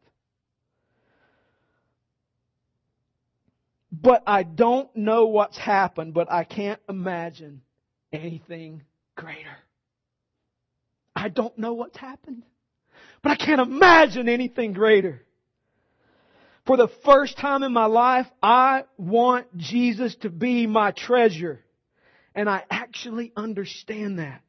But 3.91 4.23
I 4.25 4.43
don't 4.43 4.95
know 4.95 5.25
what's 5.25 5.57
happened, 5.57 6.13
but 6.13 6.31
I 6.31 6.45
can't 6.45 6.79
imagine 6.87 7.61
anything 8.13 8.83
greater. 9.17 9.57
I 11.13 11.27
don't 11.27 11.57
know 11.57 11.73
what's 11.73 11.97
happened, 11.97 12.43
but 13.21 13.33
I 13.33 13.35
can't 13.35 13.59
imagine 13.59 14.29
anything 14.29 14.71
greater. 14.71 15.25
For 16.69 16.77
the 16.77 16.87
first 17.03 17.35
time 17.35 17.63
in 17.63 17.73
my 17.73 17.87
life, 17.87 18.27
I 18.43 18.83
want 18.95 19.57
Jesus 19.57 20.13
to 20.17 20.29
be 20.29 20.67
my 20.67 20.91
treasure. 20.91 21.65
And 22.35 22.47
I 22.47 22.63
actually 22.69 23.31
understand 23.35 24.19
that. 24.19 24.43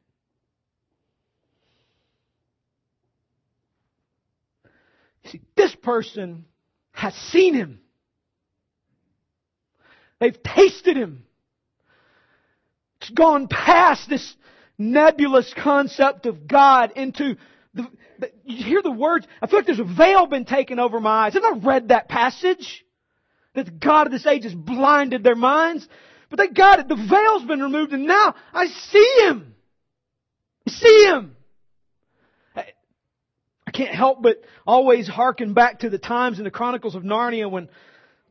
See, 5.31 5.41
this 5.57 5.73
person 5.73 6.45
has 6.91 7.15
seen 7.15 7.55
him. 7.55 7.79
They've 10.19 10.43
tasted 10.43 10.95
him. 10.95 11.23
It's 12.99 13.09
gone 13.09 13.47
past 13.47 14.07
this 14.07 14.35
nebulous 14.77 15.51
concept 15.57 16.27
of 16.27 16.47
God 16.47 16.91
into 16.95 17.37
the, 17.73 17.87
the, 18.19 18.31
you 18.45 18.63
hear 18.63 18.81
the 18.81 18.91
words. 18.91 19.27
I 19.41 19.47
feel 19.47 19.59
like 19.59 19.65
there's 19.65 19.79
a 19.79 19.83
veil 19.83 20.27
been 20.27 20.45
taken 20.45 20.79
over 20.79 20.99
my 20.99 21.27
eyes. 21.27 21.33
Have 21.33 21.43
I 21.43 21.57
read 21.57 21.89
that 21.89 22.09
passage? 22.09 22.85
That 23.53 23.65
the 23.65 23.71
God 23.71 24.07
of 24.07 24.13
this 24.13 24.25
age 24.25 24.43
has 24.43 24.53
blinded 24.53 25.23
their 25.23 25.35
minds. 25.35 25.87
But 26.29 26.37
they 26.37 26.47
got 26.47 26.79
it. 26.79 26.87
The 26.87 26.95
veil's 26.95 27.43
been 27.43 27.61
removed 27.61 27.91
and 27.93 28.05
now 28.05 28.35
I 28.53 28.67
see 28.67 29.15
Him. 29.23 29.55
I 30.67 30.71
see 30.71 31.05
Him. 31.05 31.35
I, 32.55 32.65
I 33.67 33.71
can't 33.71 33.93
help 33.93 34.21
but 34.21 34.41
always 34.65 35.07
hearken 35.07 35.53
back 35.53 35.79
to 35.79 35.89
the 35.89 35.97
times 35.97 36.37
in 36.39 36.45
the 36.45 36.51
Chronicles 36.51 36.95
of 36.95 37.03
Narnia 37.03 37.51
when 37.51 37.67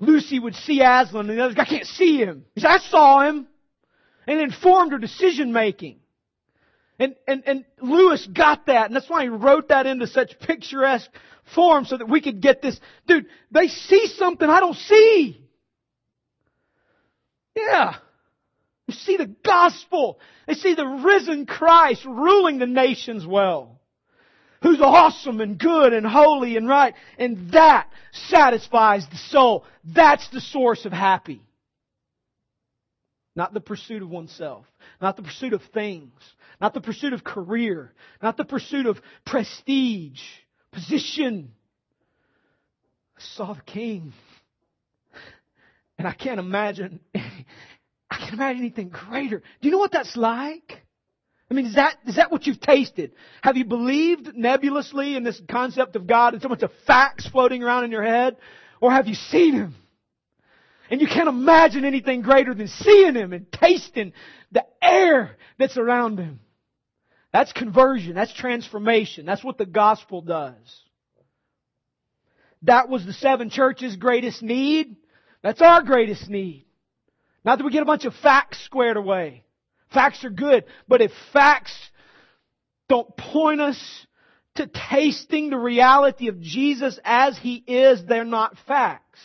Lucy 0.00 0.38
would 0.38 0.54
see 0.54 0.80
Aslan 0.80 1.28
and 1.28 1.38
the 1.38 1.44
others, 1.44 1.56
I 1.58 1.66
can't 1.66 1.86
see 1.86 2.18
him. 2.18 2.46
He 2.54 2.62
said, 2.62 2.70
I 2.70 2.78
saw 2.78 3.28
him. 3.28 3.46
And 4.26 4.40
informed 4.40 4.92
her 4.92 4.98
decision 4.98 5.52
making. 5.52 5.98
And, 7.00 7.16
and, 7.26 7.42
and 7.46 7.64
Lewis 7.80 8.28
got 8.30 8.66
that, 8.66 8.86
and 8.86 8.94
that's 8.94 9.08
why 9.08 9.22
he 9.22 9.28
wrote 9.28 9.68
that 9.68 9.86
into 9.86 10.06
such 10.06 10.38
picturesque 10.38 11.10
form 11.54 11.86
so 11.86 11.96
that 11.96 12.08
we 12.08 12.20
could 12.20 12.42
get 12.42 12.60
this. 12.60 12.78
Dude, 13.06 13.26
they 13.50 13.68
see 13.68 14.06
something 14.06 14.48
I 14.48 14.60
don't 14.60 14.76
see. 14.76 15.42
Yeah. 17.56 17.96
They 18.86 18.94
see 18.94 19.16
the 19.16 19.34
gospel. 19.44 20.20
They 20.46 20.54
see 20.54 20.74
the 20.74 20.86
risen 20.86 21.46
Christ 21.46 22.04
ruling 22.04 22.58
the 22.58 22.66
nations 22.66 23.26
well 23.26 23.80
who's 24.62 24.80
awesome 24.80 25.40
and 25.40 25.58
good 25.58 25.92
and 25.94 26.06
holy 26.06 26.56
and 26.56 26.68
right. 26.68 26.94
And 27.18 27.52
that 27.52 27.88
satisfies 28.12 29.08
the 29.08 29.16
soul. 29.16 29.64
That's 29.84 30.28
the 30.28 30.40
source 30.40 30.84
of 30.84 30.92
happy. 30.92 31.42
Not 33.40 33.54
the 33.54 33.60
pursuit 33.60 34.02
of 34.02 34.10
oneself. 34.10 34.66
Not 35.00 35.16
the 35.16 35.22
pursuit 35.22 35.54
of 35.54 35.62
things. 35.72 36.12
Not 36.60 36.74
the 36.74 36.82
pursuit 36.82 37.14
of 37.14 37.24
career. 37.24 37.94
Not 38.22 38.36
the 38.36 38.44
pursuit 38.44 38.84
of 38.84 39.00
prestige, 39.24 40.20
position. 40.72 41.52
I 43.16 43.22
saw 43.36 43.54
the 43.54 43.62
king. 43.62 44.12
And 45.96 46.06
I 46.06 46.12
can't 46.12 46.38
imagine, 46.38 47.00
I 47.14 48.18
can't 48.18 48.34
imagine 48.34 48.60
anything 48.60 48.90
greater. 48.90 49.38
Do 49.38 49.44
you 49.62 49.70
know 49.70 49.78
what 49.78 49.92
that's 49.92 50.18
like? 50.18 50.82
I 51.50 51.54
mean, 51.54 51.64
is 51.64 51.76
that, 51.76 51.96
is 52.06 52.16
that 52.16 52.30
what 52.30 52.46
you've 52.46 52.60
tasted? 52.60 53.12
Have 53.40 53.56
you 53.56 53.64
believed 53.64 54.36
nebulously 54.36 55.16
in 55.16 55.24
this 55.24 55.40
concept 55.50 55.96
of 55.96 56.06
God 56.06 56.34
and 56.34 56.42
so 56.42 56.48
much 56.50 56.60
of 56.60 56.72
facts 56.86 57.26
floating 57.26 57.62
around 57.62 57.84
in 57.84 57.90
your 57.90 58.04
head? 58.04 58.36
Or 58.82 58.92
have 58.92 59.06
you 59.06 59.14
seen 59.14 59.54
Him? 59.54 59.76
And 60.90 61.00
you 61.00 61.06
can't 61.06 61.28
imagine 61.28 61.84
anything 61.84 62.22
greater 62.22 62.52
than 62.52 62.66
seeing 62.66 63.14
Him 63.14 63.32
and 63.32 63.50
tasting 63.50 64.12
the 64.50 64.66
air 64.82 65.36
that's 65.56 65.78
around 65.78 66.18
Him. 66.18 66.40
That's 67.32 67.52
conversion. 67.52 68.14
That's 68.14 68.32
transformation. 68.34 69.24
That's 69.24 69.44
what 69.44 69.56
the 69.56 69.66
gospel 69.66 70.20
does. 70.20 70.56
That 72.62 72.88
was 72.88 73.06
the 73.06 73.12
seven 73.12 73.50
churches' 73.50 73.96
greatest 73.96 74.42
need. 74.42 74.96
That's 75.42 75.62
our 75.62 75.82
greatest 75.82 76.28
need. 76.28 76.66
Not 77.44 77.58
that 77.58 77.64
we 77.64 77.70
get 77.70 77.82
a 77.82 77.86
bunch 77.86 78.04
of 78.04 78.14
facts 78.16 78.62
squared 78.64 78.96
away. 78.96 79.44
Facts 79.94 80.24
are 80.24 80.30
good, 80.30 80.64
but 80.86 81.00
if 81.00 81.12
facts 81.32 81.74
don't 82.88 83.16
point 83.16 83.60
us 83.60 84.06
to 84.56 84.66
tasting 84.66 85.50
the 85.50 85.56
reality 85.56 86.28
of 86.28 86.40
Jesus 86.40 86.98
as 87.04 87.38
He 87.38 87.54
is, 87.54 88.04
they're 88.04 88.24
not 88.24 88.58
facts. 88.66 89.20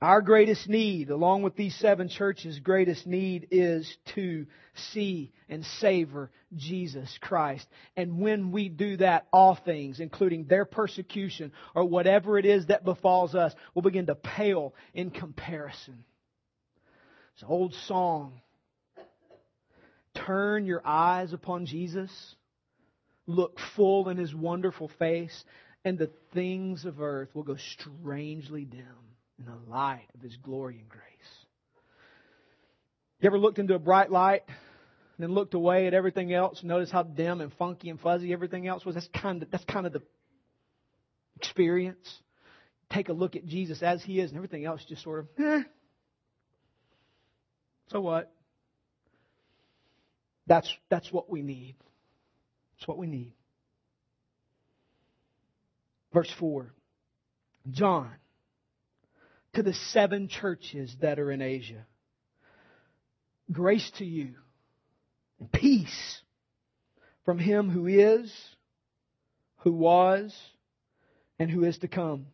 Our 0.00 0.22
greatest 0.22 0.68
need, 0.68 1.10
along 1.10 1.42
with 1.42 1.56
these 1.56 1.74
seven 1.74 2.08
churches' 2.08 2.60
greatest 2.60 3.04
need, 3.04 3.48
is 3.50 3.96
to 4.14 4.46
see 4.92 5.32
and 5.48 5.64
savor 5.64 6.30
Jesus 6.54 7.18
Christ. 7.20 7.66
And 7.96 8.20
when 8.20 8.52
we 8.52 8.68
do 8.68 8.98
that, 8.98 9.26
all 9.32 9.56
things, 9.56 9.98
including 9.98 10.44
their 10.44 10.64
persecution 10.64 11.50
or 11.74 11.84
whatever 11.84 12.38
it 12.38 12.46
is 12.46 12.66
that 12.66 12.84
befalls 12.84 13.34
us, 13.34 13.52
will 13.74 13.82
begin 13.82 14.06
to 14.06 14.14
pale 14.14 14.72
in 14.94 15.10
comparison. 15.10 16.04
It's 17.34 17.42
an 17.42 17.48
old 17.48 17.74
song. 17.86 18.40
Turn 20.14 20.64
your 20.64 20.82
eyes 20.86 21.32
upon 21.32 21.66
Jesus. 21.66 22.36
Look 23.26 23.58
full 23.74 24.08
in 24.10 24.16
his 24.16 24.32
wonderful 24.32 24.90
face, 25.00 25.44
and 25.84 25.98
the 25.98 26.10
things 26.32 26.84
of 26.84 27.00
earth 27.00 27.30
will 27.34 27.42
go 27.42 27.56
strangely 27.56 28.64
dim 28.64 29.07
in 29.38 29.44
the 29.44 29.70
light 29.70 30.06
of 30.14 30.20
his 30.20 30.36
glory 30.36 30.78
and 30.78 30.88
grace. 30.88 31.02
You 33.20 33.26
ever 33.26 33.38
looked 33.38 33.58
into 33.58 33.74
a 33.74 33.78
bright 33.78 34.10
light 34.10 34.42
and 34.46 34.56
then 35.18 35.32
looked 35.32 35.54
away 35.54 35.86
at 35.86 35.94
everything 35.94 36.32
else? 36.32 36.62
Notice 36.62 36.90
how 36.90 37.02
dim 37.02 37.40
and 37.40 37.52
funky 37.54 37.90
and 37.90 38.00
fuzzy 38.00 38.32
everything 38.32 38.66
else 38.66 38.84
was? 38.84 38.94
That's 38.94 39.08
kind 39.08 39.42
of, 39.42 39.50
that's 39.50 39.64
kind 39.64 39.86
of 39.86 39.92
the 39.92 40.02
experience. 41.36 42.20
Take 42.90 43.08
a 43.08 43.12
look 43.12 43.36
at 43.36 43.46
Jesus 43.46 43.82
as 43.82 44.02
he 44.02 44.20
is, 44.20 44.30
and 44.30 44.36
everything 44.36 44.64
else 44.64 44.84
just 44.88 45.02
sort 45.02 45.20
of, 45.20 45.26
eh, 45.38 45.62
so 47.88 48.00
what? 48.00 48.32
That's, 50.46 50.72
that's 50.88 51.12
what 51.12 51.28
we 51.28 51.42
need. 51.42 51.76
That's 52.78 52.88
what 52.88 52.98
we 52.98 53.06
need. 53.06 53.34
Verse 56.12 56.32
4 56.38 56.72
John, 57.70 58.10
to 59.58 59.64
the 59.64 59.74
seven 59.74 60.28
churches 60.28 60.94
that 61.00 61.18
are 61.18 61.32
in 61.32 61.42
Asia, 61.42 61.84
grace 63.50 63.90
to 63.98 64.04
you 64.04 64.34
and 65.40 65.50
peace 65.50 66.20
from 67.24 67.40
him 67.40 67.68
who 67.68 67.88
is, 67.88 68.32
who 69.56 69.72
was, 69.72 70.32
and 71.40 71.50
who 71.50 71.64
is 71.64 71.76
to 71.78 71.88
come. 71.88 72.26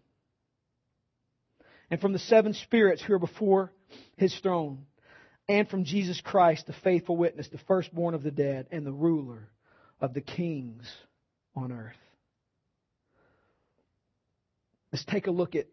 And 1.90 1.98
from 1.98 2.12
the 2.12 2.18
seven 2.18 2.52
spirits 2.52 3.00
who 3.02 3.14
are 3.14 3.18
before 3.18 3.72
his 4.18 4.38
throne, 4.40 4.84
and 5.48 5.66
from 5.66 5.86
Jesus 5.86 6.20
Christ, 6.20 6.66
the 6.66 6.74
faithful 6.84 7.16
witness, 7.16 7.48
the 7.48 7.56
firstborn 7.66 8.12
of 8.12 8.22
the 8.22 8.32
dead, 8.32 8.66
and 8.70 8.84
the 8.84 8.92
ruler 8.92 9.48
of 9.98 10.12
the 10.12 10.20
kings 10.20 10.86
on 11.56 11.72
earth. 11.72 11.96
Let's 14.92 15.06
take 15.06 15.26
a 15.26 15.30
look 15.30 15.54
at 15.54 15.68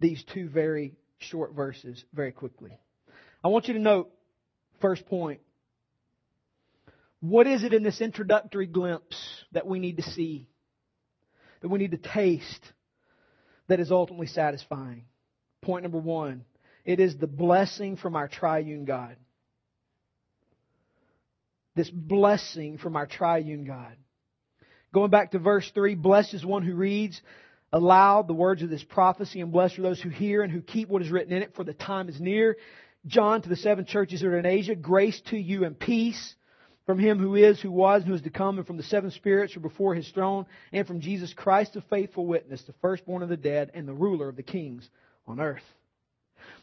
these 0.00 0.22
two 0.32 0.48
very 0.48 0.94
short 1.18 1.54
verses 1.54 2.04
very 2.12 2.32
quickly. 2.32 2.78
I 3.42 3.48
want 3.48 3.68
you 3.68 3.74
to 3.74 3.80
note, 3.80 4.10
first 4.80 5.06
point, 5.06 5.40
what 7.20 7.46
is 7.46 7.64
it 7.64 7.74
in 7.74 7.82
this 7.82 8.00
introductory 8.00 8.66
glimpse 8.66 9.44
that 9.52 9.66
we 9.66 9.80
need 9.80 9.96
to 9.96 10.02
see, 10.02 10.48
that 11.60 11.68
we 11.68 11.78
need 11.78 11.90
to 11.90 11.96
taste, 11.96 12.72
that 13.66 13.80
is 13.80 13.90
ultimately 13.90 14.28
satisfying? 14.28 15.04
Point 15.62 15.82
number 15.82 15.98
one 15.98 16.44
it 16.84 17.00
is 17.00 17.16
the 17.16 17.26
blessing 17.26 17.96
from 17.96 18.16
our 18.16 18.28
triune 18.28 18.84
God. 18.84 19.16
This 21.74 21.90
blessing 21.90 22.78
from 22.78 22.96
our 22.96 23.06
triune 23.06 23.64
God. 23.64 23.96
Going 24.92 25.10
back 25.10 25.32
to 25.32 25.38
verse 25.38 25.70
3, 25.74 25.96
blessed 25.96 26.34
is 26.34 26.44
one 26.44 26.62
who 26.62 26.74
reads 26.74 27.20
aloud 27.72 28.28
the 28.28 28.34
words 28.34 28.62
of 28.62 28.70
this 28.70 28.84
prophecy, 28.84 29.40
and 29.40 29.52
blessed 29.52 29.78
are 29.78 29.82
those 29.82 30.00
who 30.00 30.08
hear 30.08 30.42
and 30.42 30.52
who 30.52 30.60
keep 30.60 30.88
what 30.88 31.02
is 31.02 31.10
written 31.10 31.32
in 31.32 31.42
it, 31.42 31.54
for 31.54 31.64
the 31.64 31.74
time 31.74 32.08
is 32.08 32.20
near. 32.20 32.56
John 33.06 33.42
to 33.42 33.48
the 33.48 33.56
seven 33.56 33.84
churches 33.84 34.20
that 34.20 34.26
are 34.28 34.38
in 34.38 34.46
Asia, 34.46 34.74
grace 34.74 35.20
to 35.30 35.36
you 35.36 35.64
and 35.64 35.78
peace 35.78 36.34
from 36.88 36.98
him 36.98 37.18
who 37.18 37.34
is, 37.34 37.60
who 37.60 37.70
was, 37.70 38.00
and 38.00 38.08
who 38.08 38.14
is 38.14 38.22
to 38.22 38.30
come, 38.30 38.56
and 38.56 38.66
from 38.66 38.78
the 38.78 38.82
seven 38.82 39.10
spirits 39.10 39.52
who 39.52 39.60
are 39.60 39.68
before 39.68 39.94
his 39.94 40.08
throne, 40.08 40.46
and 40.72 40.86
from 40.86 41.00
Jesus 41.00 41.34
Christ, 41.34 41.74
the 41.74 41.82
faithful 41.82 42.26
witness, 42.26 42.62
the 42.62 42.72
firstborn 42.80 43.22
of 43.22 43.28
the 43.28 43.36
dead, 43.36 43.70
and 43.74 43.86
the 43.86 43.92
ruler 43.92 44.26
of 44.28 44.36
the 44.36 44.42
kings 44.42 44.88
on 45.26 45.38
earth. 45.38 45.62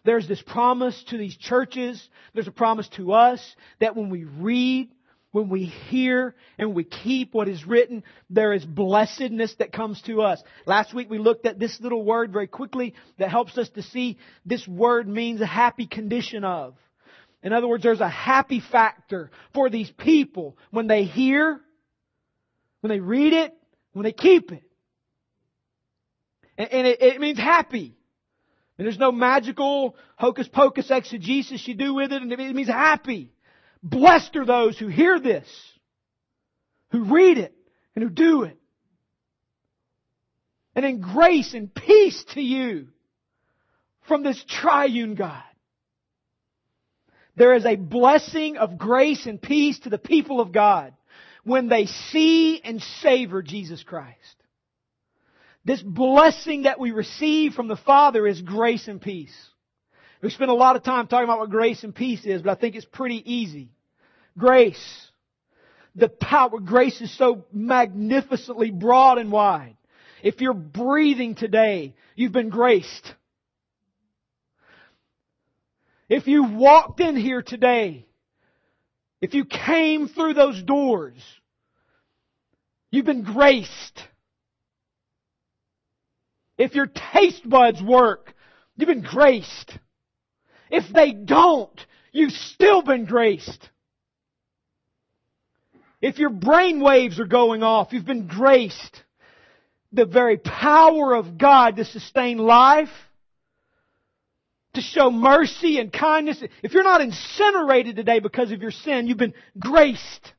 There's 0.04 0.28
this 0.28 0.42
promise 0.42 1.04
to 1.10 1.18
these 1.20 1.38
churches, 1.38 2.10
there's 2.34 2.48
a 2.48 2.52
promise 2.52 2.88
to 2.96 3.14
us 3.14 3.56
that 3.80 3.96
when 3.96 4.10
we 4.10 4.24
read, 4.24 4.90
when 5.36 5.50
we 5.50 5.66
hear 5.66 6.34
and 6.58 6.74
we 6.74 6.86
keep 6.86 7.34
what 7.34 7.50
is 7.50 7.68
written, 7.68 8.06
there 8.30 8.54
is 8.54 8.64
blessedness 8.64 9.54
that 9.56 9.74
comes 9.74 10.02
to 10.04 10.22
us. 10.22 10.42
Last 10.66 10.94
week 10.94 11.10
we 11.10 11.18
looked 11.18 11.46
at 11.46 11.60
this 11.60 11.78
little 11.82 12.06
word 12.06 12.32
very 12.32 12.48
quickly 12.48 12.94
that 13.20 13.32
helps 13.32 13.58
us 13.58 13.68
to 13.72 13.82
see 13.82 14.18
this 14.46 14.66
word 14.66 15.10
means 15.10 15.42
a 15.42 15.46
happy 15.46 15.88
condition 15.88 16.46
of. 16.46 16.76
In 17.44 17.52
other 17.52 17.68
words, 17.68 17.84
there's 17.84 18.00
a 18.00 18.08
happy 18.08 18.62
factor 18.62 19.30
for 19.54 19.70
these 19.70 19.92
people 19.98 20.58
when 20.72 20.88
they 20.88 21.04
hear, 21.04 21.60
when 22.80 22.90
they 22.90 23.02
read 23.02 23.34
it, 23.34 23.54
when 23.92 24.06
they 24.06 24.14
keep 24.14 24.54
it. 24.54 24.64
And, 26.58 26.88
it, 26.88 27.02
it 27.02 27.20
means 27.20 27.40
happy. 27.40 27.98
And 28.78 28.88
there's 28.88 28.98
no 28.98 29.12
magical 29.12 29.98
hocus 30.16 30.48
pocus 30.48 30.90
exegesis 30.90 31.68
you 31.68 31.74
do 31.74 31.94
with 31.94 32.14
it, 32.14 32.22
and 32.22 32.32
it 32.32 32.56
means 32.56 32.70
happy. 32.70 33.35
Blessed 33.86 34.36
are 34.36 34.46
those 34.46 34.80
who 34.80 34.88
hear 34.88 35.20
this, 35.20 35.48
who 36.90 37.04
read 37.04 37.38
it, 37.38 37.54
and 37.96 38.04
who 38.04 38.10
do 38.10 38.42
it. 38.42 38.58
And 40.76 40.84
in 40.84 41.02
grace 41.02 41.54
and 41.54 41.74
peace 41.74 42.26
to 42.34 42.42
you 42.42 42.88
from 44.08 44.24
this 44.24 44.44
triune 44.48 45.14
God. 45.14 45.44
There 47.36 47.54
is 47.54 47.66
a 47.66 47.76
blessing 47.76 48.58
of 48.58 48.80
grace 48.80 49.28
and 49.28 49.40
peace 49.40 49.78
to 49.82 49.92
the 49.92 50.00
people 50.00 50.42
of 50.42 50.52
God 50.52 50.94
when 51.44 51.70
they 51.70 51.86
see 51.86 52.60
and 52.64 52.82
savor 52.82 53.44
Jesus 53.44 53.84
Christ. 53.84 54.18
This 55.64 55.82
blessing 55.84 56.64
that 56.64 56.80
we 56.80 56.90
receive 56.90 57.54
from 57.54 57.68
the 57.68 57.76
Father 57.76 58.26
is 58.26 58.42
grace 58.42 58.88
and 58.88 59.00
peace. 59.00 59.36
We 60.24 60.32
spend 60.32 60.50
a 60.50 60.56
lot 60.56 60.76
of 60.76 60.82
time 60.82 61.06
talking 61.06 61.26
about 61.26 61.38
what 61.38 61.52
grace 61.52 61.84
and 61.84 61.94
peace 61.94 62.26
is, 62.26 62.42
but 62.42 62.58
I 62.58 62.60
think 62.60 62.76
it's 62.76 62.86
pretty 62.86 63.22
easy. 63.32 63.75
Grace. 64.38 65.12
The 65.96 66.10
power, 66.10 66.60
grace 66.60 67.00
is 67.00 67.16
so 67.18 67.46
magnificently 67.54 68.70
broad 68.70 69.18
and 69.18 69.32
wide. 69.32 69.78
If 70.22 70.42
you're 70.42 70.54
breathing 70.54 71.36
today, 71.36 71.94
you've 72.16 72.34
been 72.34 72.50
graced. 72.50 73.14
If 76.10 76.28
you 76.28 76.44
walked 76.44 77.00
in 77.00 77.16
here 77.16 77.42
today, 77.42 78.06
if 79.22 79.34
you 79.34 79.46
came 79.46 80.08
through 80.08 80.34
those 80.34 80.62
doors, 80.62 81.18
you've 82.92 83.06
been 83.06 83.24
graced. 83.24 84.04
If 86.58 86.76
your 86.76 86.88
taste 86.88 87.48
buds 87.48 87.82
work, 87.82 88.34
you've 88.76 88.88
been 88.88 89.02
graced. 89.02 89.78
If 90.70 90.92
they 90.94 91.12
don't, 91.12 91.80
you've 92.12 92.32
still 92.34 92.82
been 92.82 93.06
graced. 93.06 93.70
If 96.06 96.20
your 96.20 96.30
brain 96.30 96.82
waves 96.82 97.20
are 97.20 97.26
going 97.26 97.64
off, 97.64 97.92
you've 97.92 98.06
been 98.06 98.28
graced. 98.28 99.02
The 99.92 100.06
very 100.06 100.38
power 100.38 101.16
of 101.16 101.40
God 101.40 101.78
to 101.78 101.86
sustain 101.86 102.38
life 102.38 102.92
to 104.76 104.82
show 104.82 105.10
mercy 105.10 105.80
and 105.80 105.92
kindness. 105.92 106.44
If 106.62 106.74
you're 106.74 106.84
not 106.84 107.02
incinerated 107.02 107.96
today 107.96 108.20
because 108.20 108.52
of 108.52 108.62
your 108.62 108.70
sin, 108.70 109.08
you've 109.08 109.18
been 109.18 109.34
graced. 109.58 110.32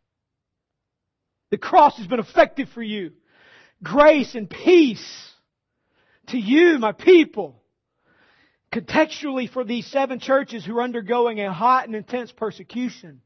The 1.51 1.59
cross 1.59 1.97
has 1.97 2.07
been 2.07 2.21
effective 2.21 2.69
for 2.69 2.83
you. 2.83 3.11
Grace 3.83 4.37
and 4.37 4.49
peace 4.49 5.33
to 6.29 6.39
you, 6.39 6.79
my 6.79 6.93
people. 6.93 7.61
Contextually 8.73 9.51
for 9.51 9.65
these 9.65 9.89
seven 9.89 10.21
churches 10.21 10.65
who 10.65 10.79
are 10.79 10.83
undergoing 10.83 11.41
a 11.41 11.53
hot 11.53 11.87
and 11.89 11.97
intense 11.97 12.31
persecution. 12.31 13.21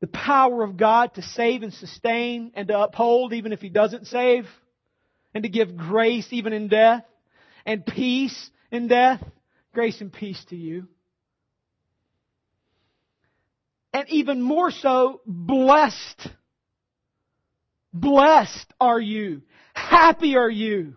The 0.00 0.06
power 0.06 0.62
of 0.62 0.76
God 0.76 1.14
to 1.14 1.22
save 1.22 1.62
and 1.62 1.72
sustain 1.72 2.52
and 2.54 2.68
to 2.68 2.78
uphold 2.78 3.32
even 3.32 3.52
if 3.52 3.60
He 3.60 3.68
doesn't 3.68 4.06
save. 4.06 4.46
And 5.34 5.42
to 5.42 5.48
give 5.48 5.76
grace 5.76 6.28
even 6.30 6.52
in 6.52 6.68
death. 6.68 7.04
And 7.64 7.84
peace 7.84 8.50
in 8.70 8.88
death. 8.88 9.22
Grace 9.74 10.00
and 10.00 10.12
peace 10.12 10.42
to 10.48 10.56
you. 10.56 10.88
And 13.92 14.08
even 14.10 14.42
more 14.42 14.70
so, 14.70 15.22
blessed. 15.26 16.28
Blessed 17.92 18.72
are 18.78 19.00
you. 19.00 19.42
Happy 19.74 20.36
are 20.36 20.50
you. 20.50 20.96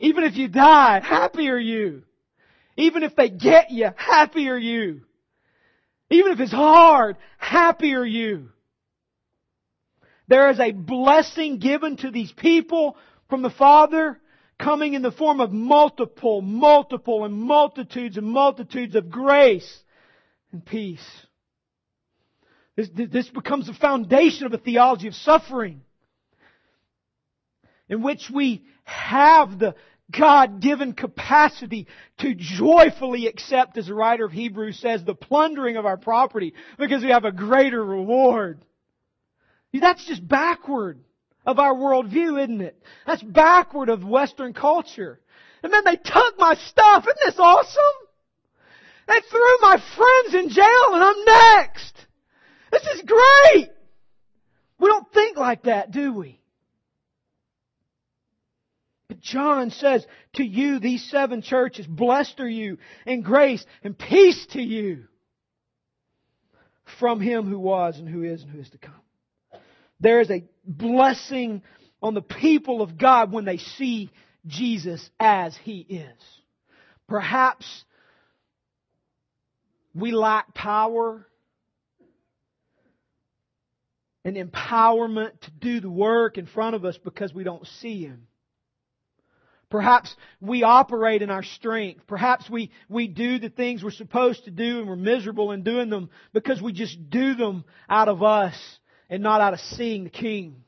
Even 0.00 0.24
if 0.24 0.36
you 0.36 0.48
die, 0.48 1.00
happy 1.00 1.48
are 1.48 1.58
you. 1.58 2.02
Even 2.76 3.04
if 3.04 3.14
they 3.14 3.28
get 3.28 3.70
you, 3.70 3.90
happy 3.96 4.48
are 4.48 4.58
you. 4.58 5.02
Even 6.12 6.32
if 6.32 6.40
it's 6.40 6.52
hard, 6.52 7.16
happy 7.38 7.94
are 7.94 8.04
you. 8.04 8.50
There 10.28 10.50
is 10.50 10.60
a 10.60 10.72
blessing 10.72 11.58
given 11.58 11.96
to 11.98 12.10
these 12.10 12.30
people 12.32 12.96
from 13.30 13.40
the 13.42 13.50
Father 13.50 14.20
coming 14.58 14.92
in 14.92 15.02
the 15.02 15.10
form 15.10 15.40
of 15.40 15.52
multiple, 15.52 16.42
multiple, 16.42 17.24
and 17.24 17.34
multitudes 17.34 18.18
and 18.18 18.26
multitudes 18.26 18.94
of 18.94 19.10
grace 19.10 19.82
and 20.52 20.64
peace. 20.64 21.04
This, 22.76 22.88
this 22.94 23.28
becomes 23.28 23.66
the 23.66 23.74
foundation 23.74 24.46
of 24.46 24.52
a 24.52 24.58
theology 24.58 25.08
of 25.08 25.14
suffering 25.14 25.80
in 27.88 28.02
which 28.02 28.30
we 28.32 28.64
have 28.84 29.58
the 29.58 29.74
God-given 30.12 30.92
capacity 30.92 31.86
to 32.18 32.34
joyfully 32.34 33.26
accept, 33.26 33.78
as 33.78 33.86
the 33.86 33.94
writer 33.94 34.26
of 34.26 34.32
Hebrews 34.32 34.78
says, 34.78 35.04
the 35.04 35.14
plundering 35.14 35.76
of 35.76 35.86
our 35.86 35.96
property 35.96 36.54
because 36.78 37.02
we 37.02 37.10
have 37.10 37.24
a 37.24 37.32
greater 37.32 37.84
reward. 37.84 38.64
That's 39.72 40.04
just 40.04 40.26
backward 40.26 41.00
of 41.46 41.58
our 41.58 41.74
worldview, 41.74 42.42
isn't 42.42 42.60
it? 42.60 42.80
That's 43.06 43.22
backward 43.22 43.88
of 43.88 44.04
Western 44.04 44.52
culture. 44.52 45.18
And 45.62 45.72
then 45.72 45.84
they 45.84 45.96
took 45.96 46.38
my 46.38 46.54
stuff. 46.54 47.04
Isn't 47.04 47.18
this 47.24 47.38
awesome? 47.38 47.82
They 49.08 49.20
threw 49.30 49.58
my 49.60 49.82
friends 49.96 50.34
in 50.34 50.48
jail 50.50 50.94
and 50.94 51.02
I'm 51.02 51.24
next. 51.24 52.06
This 52.70 52.82
is 52.94 53.02
great. 53.02 53.70
We 54.78 54.88
don't 54.88 55.12
think 55.12 55.36
like 55.36 55.64
that, 55.64 55.90
do 55.90 56.12
we? 56.12 56.41
John 59.22 59.70
says 59.70 60.04
to 60.34 60.44
you, 60.44 60.78
these 60.78 61.08
seven 61.10 61.42
churches, 61.42 61.86
blessed 61.86 62.40
are 62.40 62.48
you 62.48 62.78
and 63.06 63.24
grace 63.24 63.64
and 63.82 63.96
peace 63.96 64.46
to 64.52 64.62
you 64.62 65.04
from 66.98 67.20
him 67.20 67.46
who 67.48 67.58
was 67.58 67.98
and 67.98 68.08
who 68.08 68.22
is 68.22 68.42
and 68.42 68.50
who 68.50 68.60
is 68.60 68.70
to 68.70 68.78
come. 68.78 68.94
There 70.00 70.20
is 70.20 70.30
a 70.30 70.44
blessing 70.64 71.62
on 72.02 72.14
the 72.14 72.22
people 72.22 72.82
of 72.82 72.98
God 72.98 73.32
when 73.32 73.44
they 73.44 73.58
see 73.58 74.10
Jesus 74.46 75.08
as 75.20 75.56
He 75.62 75.78
is. 75.78 76.22
Perhaps 77.08 77.84
we 79.94 80.10
lack 80.10 80.52
power 80.54 81.26
and 84.24 84.36
empowerment 84.36 85.38
to 85.40 85.50
do 85.52 85.80
the 85.80 85.90
work 85.90 86.38
in 86.38 86.46
front 86.46 86.74
of 86.74 86.84
us 86.84 86.98
because 86.98 87.32
we 87.32 87.44
don't 87.44 87.66
see 87.80 88.02
Him. 88.02 88.26
Perhaps 89.72 90.14
we 90.38 90.64
operate 90.64 91.22
in 91.22 91.30
our 91.30 91.42
strength. 91.42 92.06
Perhaps 92.06 92.50
we, 92.50 92.70
we 92.90 93.08
do 93.08 93.38
the 93.38 93.48
things 93.48 93.82
we're 93.82 93.90
supposed 93.90 94.44
to 94.44 94.50
do 94.50 94.80
and 94.80 94.86
we're 94.86 94.96
miserable 94.96 95.50
in 95.50 95.62
doing 95.62 95.88
them 95.88 96.10
because 96.34 96.60
we 96.60 96.74
just 96.74 97.08
do 97.08 97.34
them 97.34 97.64
out 97.88 98.08
of 98.08 98.22
us 98.22 98.54
and 99.08 99.22
not 99.22 99.40
out 99.40 99.54
of 99.54 99.60
seeing 99.60 100.04
the 100.04 100.10
King. 100.10 100.62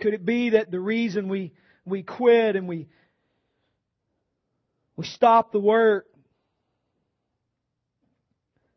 Could 0.00 0.14
it 0.14 0.24
be 0.24 0.50
that 0.50 0.70
the 0.70 0.78
reason 0.78 1.28
we, 1.28 1.52
we 1.84 2.04
quit 2.04 2.54
and 2.54 2.68
we, 2.68 2.86
we 4.96 5.04
stop 5.04 5.50
the 5.50 5.58
work 5.58 6.06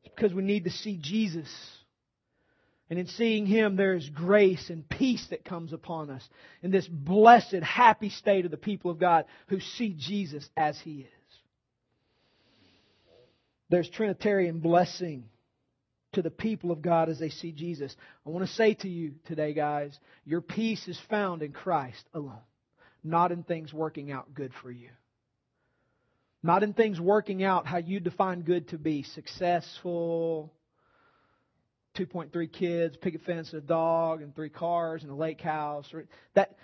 is 0.06 0.12
because 0.16 0.34
we 0.34 0.42
need 0.42 0.64
to 0.64 0.72
see 0.72 0.98
Jesus? 1.00 1.48
And 2.90 2.98
in 2.98 3.08
seeing 3.08 3.46
Him, 3.46 3.76
there 3.76 3.94
is 3.94 4.10
grace 4.10 4.70
and 4.70 4.88
peace 4.88 5.26
that 5.30 5.46
comes 5.46 5.74
upon 5.74 6.10
us 6.10 6.28
in 6.64 6.72
this 6.72 6.88
blessed, 6.88 7.62
happy 7.62 8.10
state 8.10 8.46
of 8.46 8.52
the 8.52 8.58
people 8.58 8.90
of 8.90 9.00
God 9.00 9.26
who 9.48 9.60
see 9.60 9.96
Jesus 9.98 10.48
as 10.58 10.80
He 10.80 11.02
is. 11.02 11.08
There's 13.70 13.90
Trinitarian 13.90 14.60
blessing 14.60 15.26
to 16.14 16.24
the 16.24 16.32
people 16.32 16.72
of 16.72 16.82
God 16.82 17.10
as 17.10 17.20
they 17.20 17.30
see 17.30 17.52
Jesus. 17.52 17.96
I 18.26 18.30
want 18.32 18.48
to 18.48 18.54
say 18.54 18.74
to 18.74 18.90
you 18.90 19.14
today, 19.26 19.54
guys, 19.54 19.98
your 20.26 20.42
peace 20.42 20.88
is 20.88 21.00
found 21.10 21.44
in 21.44 21.52
Christ 21.52 22.04
alone, 22.16 22.42
not 23.04 23.32
in 23.32 23.44
things 23.44 23.72
working 23.72 24.12
out 24.12 24.34
good 24.34 24.52
for 24.64 24.72
you. 24.72 24.90
Not 26.42 26.64
in 26.64 26.74
things 26.74 27.00
working 27.00 27.44
out 27.44 27.68
how 27.68 27.78
you 27.78 28.00
define 28.00 28.42
good 28.42 28.70
to 28.70 28.78
be 28.78 29.04
successful, 29.04 30.54
2.3 31.98 32.52
kids, 32.52 32.98
picket 32.98 33.22
fence, 33.22 33.52
and 33.54 33.64
a 33.64 33.66
dog, 33.66 34.22
and 34.22 34.36
three 34.36 34.50
cars, 34.50 35.04
and 35.04 35.12
a 35.12 35.16
lake 35.16 35.42
house. 35.42 35.92
That, 36.36 36.56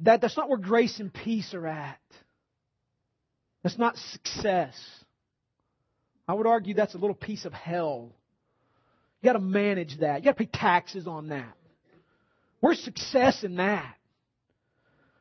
that, 0.00 0.20
that's 0.20 0.36
not 0.36 0.48
where 0.48 0.58
grace 0.58 1.00
and 1.00 1.12
peace 1.12 1.54
are 1.54 1.66
at. 1.66 1.98
That's 3.62 3.78
not 3.78 3.96
success. 3.96 4.74
I 6.28 6.34
would 6.34 6.46
argue 6.46 6.74
that's 6.74 6.94
a 6.94 6.98
little 6.98 7.16
piece 7.16 7.44
of 7.44 7.52
hell. 7.52 8.12
You 9.20 9.26
got 9.26 9.32
to 9.32 9.40
manage 9.40 9.98
that. 10.00 10.20
You 10.20 10.26
got 10.26 10.38
to 10.38 10.44
pay 10.44 10.50
taxes 10.52 11.06
on 11.06 11.28
that. 11.28 11.56
Where's 12.60 12.78
success 12.80 13.42
in 13.44 13.56
that? 13.56 13.95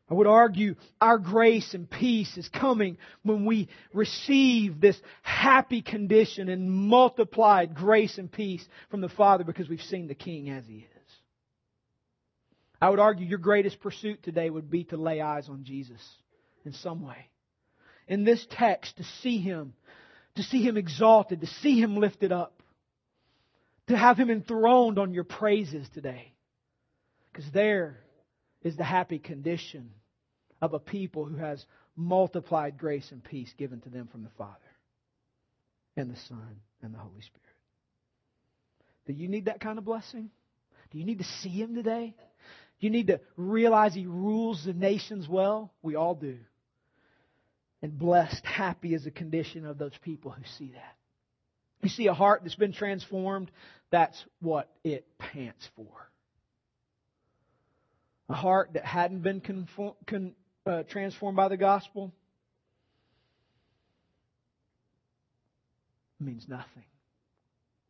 I 0.09 0.13
would 0.13 0.27
argue 0.27 0.75
our 1.01 1.17
grace 1.17 1.73
and 1.73 1.89
peace 1.89 2.37
is 2.37 2.47
coming 2.47 2.97
when 3.23 3.45
we 3.45 3.69
receive 3.91 4.79
this 4.79 4.99
happy 5.23 5.81
condition 5.81 6.47
and 6.47 6.71
multiplied 6.71 7.73
grace 7.73 8.19
and 8.19 8.31
peace 8.31 8.65
from 8.91 9.01
the 9.01 9.09
Father 9.09 9.43
because 9.43 9.67
we've 9.67 9.81
seen 9.81 10.07
the 10.07 10.13
King 10.13 10.51
as 10.51 10.65
He 10.67 10.77
is. 10.77 11.11
I 12.79 12.89
would 12.89 12.99
argue 12.99 13.25
your 13.25 13.39
greatest 13.39 13.79
pursuit 13.79 14.21
today 14.21 14.49
would 14.49 14.69
be 14.69 14.83
to 14.85 14.97
lay 14.97 15.21
eyes 15.21 15.49
on 15.49 15.63
Jesus 15.63 16.01
in 16.65 16.73
some 16.73 17.01
way. 17.01 17.29
In 18.07 18.23
this 18.23 18.45
text, 18.51 18.97
to 18.97 19.03
see 19.23 19.39
Him, 19.39 19.73
to 20.35 20.43
see 20.43 20.61
Him 20.61 20.77
exalted, 20.77 21.41
to 21.41 21.47
see 21.47 21.81
Him 21.81 21.97
lifted 21.97 22.31
up, 22.31 22.61
to 23.87 23.97
have 23.97 24.17
Him 24.17 24.29
enthroned 24.29 24.99
on 24.99 25.15
your 25.15 25.23
praises 25.23 25.87
today. 25.95 26.33
Because 27.31 27.51
there 27.51 27.97
is 28.65 28.75
the 28.75 28.83
happy 28.83 29.19
condition 29.19 29.91
of 30.59 30.73
a 30.73 30.79
people 30.79 31.23
who 31.23 31.35
has 31.35 31.63
multiplied 31.95 32.77
grace 32.79 33.07
and 33.11 33.23
peace 33.23 33.53
given 33.57 33.79
to 33.81 33.89
them 33.89 34.07
from 34.11 34.23
the 34.23 34.29
Father 34.39 34.57
and 35.95 36.09
the 36.09 36.19
Son 36.27 36.59
and 36.81 36.93
the 36.93 36.97
Holy 36.97 37.21
Spirit. 37.21 37.41
Do 39.05 39.13
you 39.13 39.29
need 39.29 39.45
that 39.45 39.61
kind 39.61 39.77
of 39.77 39.85
blessing? 39.85 40.31
Do 40.91 40.97
you 40.97 41.05
need 41.05 41.19
to 41.19 41.23
see 41.23 41.49
Him 41.49 41.75
today? 41.75 42.15
Do 42.79 42.87
you 42.87 42.89
need 42.89 43.07
to 43.07 43.21
realize 43.37 43.93
He 43.93 44.07
rules 44.07 44.65
the 44.65 44.73
nations 44.73 45.29
well? 45.29 45.71
We 45.83 45.95
all 45.95 46.15
do. 46.15 46.37
And 47.83 47.99
blessed, 47.99 48.43
happy 48.43 48.95
is 48.95 49.03
the 49.03 49.11
condition 49.11 49.67
of 49.67 49.77
those 49.77 49.93
people 50.01 50.31
who 50.31 50.43
see 50.57 50.71
that. 50.73 50.95
You 51.83 51.89
see 51.89 52.07
a 52.07 52.15
heart 52.15 52.41
that's 52.41 52.55
been 52.55 52.73
transformed, 52.73 53.51
that's 53.91 54.25
what 54.41 54.71
it 54.83 55.05
pants 55.19 55.69
for 55.75 56.09
a 58.29 58.33
heart 58.33 58.71
that 58.73 58.85
hadn't 58.85 59.21
been 59.21 59.41
conform, 59.41 59.93
con, 60.07 60.33
uh, 60.65 60.83
transformed 60.83 61.35
by 61.35 61.47
the 61.47 61.57
gospel 61.57 62.13
means 66.19 66.45
nothing. 66.47 66.85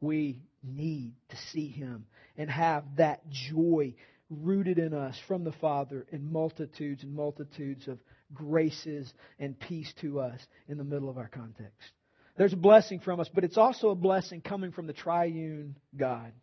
We 0.02 0.42
need 0.64 1.14
to 1.30 1.38
see 1.52 1.68
Him 1.68 2.06
and 2.38 2.50
have 2.50 2.84
that 2.98 3.30
joy 3.30 3.96
rooted 4.30 4.78
in 4.78 4.94
us 4.94 5.18
from 5.28 5.44
the 5.44 5.52
Father 5.54 6.06
in 6.12 6.32
multitudes 6.32 7.04
and 7.04 7.16
multitudes 7.16 7.88
of 7.88 8.00
graces 8.34 9.12
and 9.40 9.58
peace 9.60 9.92
to 10.02 10.20
us 10.20 10.40
in 10.68 10.78
the 10.78 10.84
middle 10.84 11.10
of 11.10 11.18
our 11.18 11.30
context. 11.30 11.92
There's 12.38 12.54
a 12.54 12.58
blessing 12.58 13.00
from 13.00 13.20
us, 13.20 13.30
but 13.34 13.44
it's 13.44 13.58
also 13.58 13.90
a 13.90 13.96
blessing 13.96 14.42
coming 14.42 14.72
from 14.72 14.88
the 14.88 14.94
triune 14.94 15.78
God. 15.96 16.34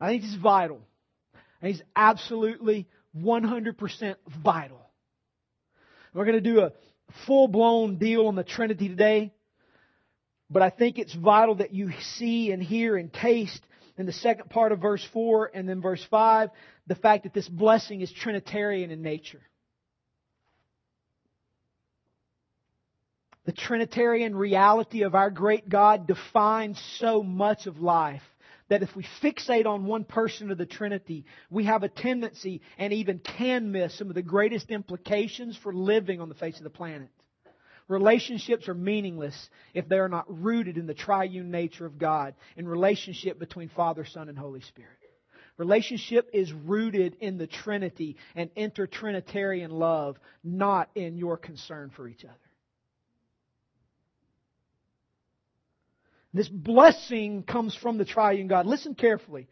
I 0.00 0.08
think 0.08 0.24
it's 0.24 0.36
vital 0.36 0.80
and 1.60 1.70
he's 1.70 1.82
absolutely 1.94 2.88
100% 3.16 4.16
vital. 4.42 4.80
We're 6.12 6.24
going 6.24 6.42
to 6.42 6.50
do 6.52 6.60
a 6.60 6.72
full 7.26 7.48
blown 7.48 7.96
deal 7.98 8.26
on 8.26 8.36
the 8.36 8.44
Trinity 8.44 8.88
today. 8.88 9.32
But 10.48 10.62
I 10.62 10.70
think 10.70 10.98
it's 10.98 11.14
vital 11.14 11.56
that 11.56 11.74
you 11.74 11.90
see 12.00 12.52
and 12.52 12.62
hear 12.62 12.96
and 12.96 13.12
taste 13.12 13.60
in 13.98 14.06
the 14.06 14.12
second 14.12 14.50
part 14.50 14.72
of 14.72 14.80
verse 14.80 15.04
4 15.12 15.50
and 15.54 15.68
then 15.68 15.80
verse 15.80 16.04
5 16.10 16.50
the 16.86 16.94
fact 16.94 17.24
that 17.24 17.34
this 17.34 17.48
blessing 17.48 18.00
is 18.00 18.12
Trinitarian 18.12 18.90
in 18.90 19.02
nature. 19.02 19.40
The 23.44 23.52
Trinitarian 23.52 24.36
reality 24.36 25.02
of 25.02 25.14
our 25.14 25.30
great 25.30 25.68
God 25.68 26.06
defines 26.06 26.80
so 26.98 27.22
much 27.22 27.66
of 27.66 27.80
life 27.80 28.22
that 28.68 28.82
if 28.82 28.94
we 28.96 29.06
fixate 29.22 29.66
on 29.66 29.86
one 29.86 30.04
person 30.04 30.50
of 30.50 30.58
the 30.58 30.66
Trinity, 30.66 31.24
we 31.50 31.64
have 31.64 31.82
a 31.82 31.88
tendency 31.88 32.60
and 32.78 32.92
even 32.92 33.18
can 33.18 33.70
miss 33.70 33.96
some 33.96 34.08
of 34.08 34.14
the 34.14 34.22
greatest 34.22 34.70
implications 34.70 35.56
for 35.56 35.72
living 35.72 36.20
on 36.20 36.28
the 36.28 36.34
face 36.34 36.58
of 36.58 36.64
the 36.64 36.70
planet. 36.70 37.08
Relationships 37.88 38.68
are 38.68 38.74
meaningless 38.74 39.48
if 39.72 39.88
they 39.88 39.98
are 39.98 40.08
not 40.08 40.24
rooted 40.28 40.76
in 40.76 40.86
the 40.86 40.94
triune 40.94 41.52
nature 41.52 41.86
of 41.86 41.98
God, 41.98 42.34
in 42.56 42.66
relationship 42.66 43.38
between 43.38 43.68
Father, 43.68 44.04
Son, 44.04 44.28
and 44.28 44.36
Holy 44.36 44.60
Spirit. 44.60 44.90
Relationship 45.56 46.28
is 46.32 46.52
rooted 46.52 47.16
in 47.20 47.38
the 47.38 47.46
Trinity 47.46 48.16
and 48.34 48.50
inter-Trinitarian 48.56 49.70
love, 49.70 50.18
not 50.42 50.90
in 50.94 51.16
your 51.16 51.36
concern 51.36 51.90
for 51.94 52.08
each 52.08 52.24
other. 52.24 52.34
This 56.32 56.48
blessing 56.48 57.42
comes 57.42 57.74
from 57.74 57.98
the 57.98 58.04
triune 58.04 58.48
God. 58.48 58.66
Listen 58.66 58.94
carefully. 58.94 59.48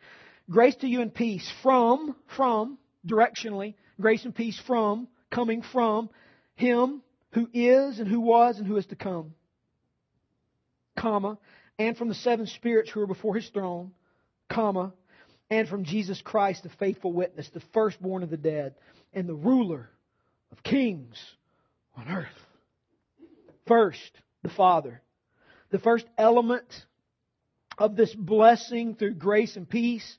Grace 0.50 0.76
to 0.76 0.86
you 0.86 1.00
and 1.00 1.14
peace 1.14 1.50
from, 1.62 2.14
from, 2.36 2.78
directionally, 3.06 3.74
grace 4.00 4.24
and 4.24 4.34
peace 4.34 4.60
from, 4.66 5.08
coming 5.30 5.62
from 5.62 6.10
Him 6.56 7.02
who 7.32 7.48
is 7.52 7.98
and 7.98 8.08
who 8.08 8.20
was 8.20 8.58
and 8.58 8.66
who 8.66 8.76
is 8.76 8.86
to 8.86 8.96
come, 8.96 9.34
comma, 10.96 11.38
and 11.78 11.96
from 11.96 12.08
the 12.08 12.14
seven 12.14 12.46
spirits 12.46 12.90
who 12.90 13.00
are 13.00 13.06
before 13.06 13.34
His 13.34 13.48
throne, 13.48 13.92
comma, 14.48 14.92
and 15.50 15.68
from 15.68 15.84
Jesus 15.84 16.20
Christ, 16.22 16.62
the 16.62 16.68
faithful 16.68 17.12
witness, 17.12 17.48
the 17.52 17.62
firstborn 17.72 18.22
of 18.22 18.30
the 18.30 18.36
dead, 18.36 18.74
and 19.12 19.28
the 19.28 19.34
ruler 19.34 19.88
of 20.52 20.62
kings 20.62 21.16
on 21.96 22.08
earth. 22.08 22.26
First, 23.66 24.10
the 24.42 24.50
Father. 24.50 25.00
The 25.74 25.80
first 25.80 26.06
element 26.16 26.86
of 27.78 27.96
this 27.96 28.14
blessing 28.14 28.94
through 28.94 29.14
grace 29.14 29.56
and 29.56 29.68
peace 29.68 30.18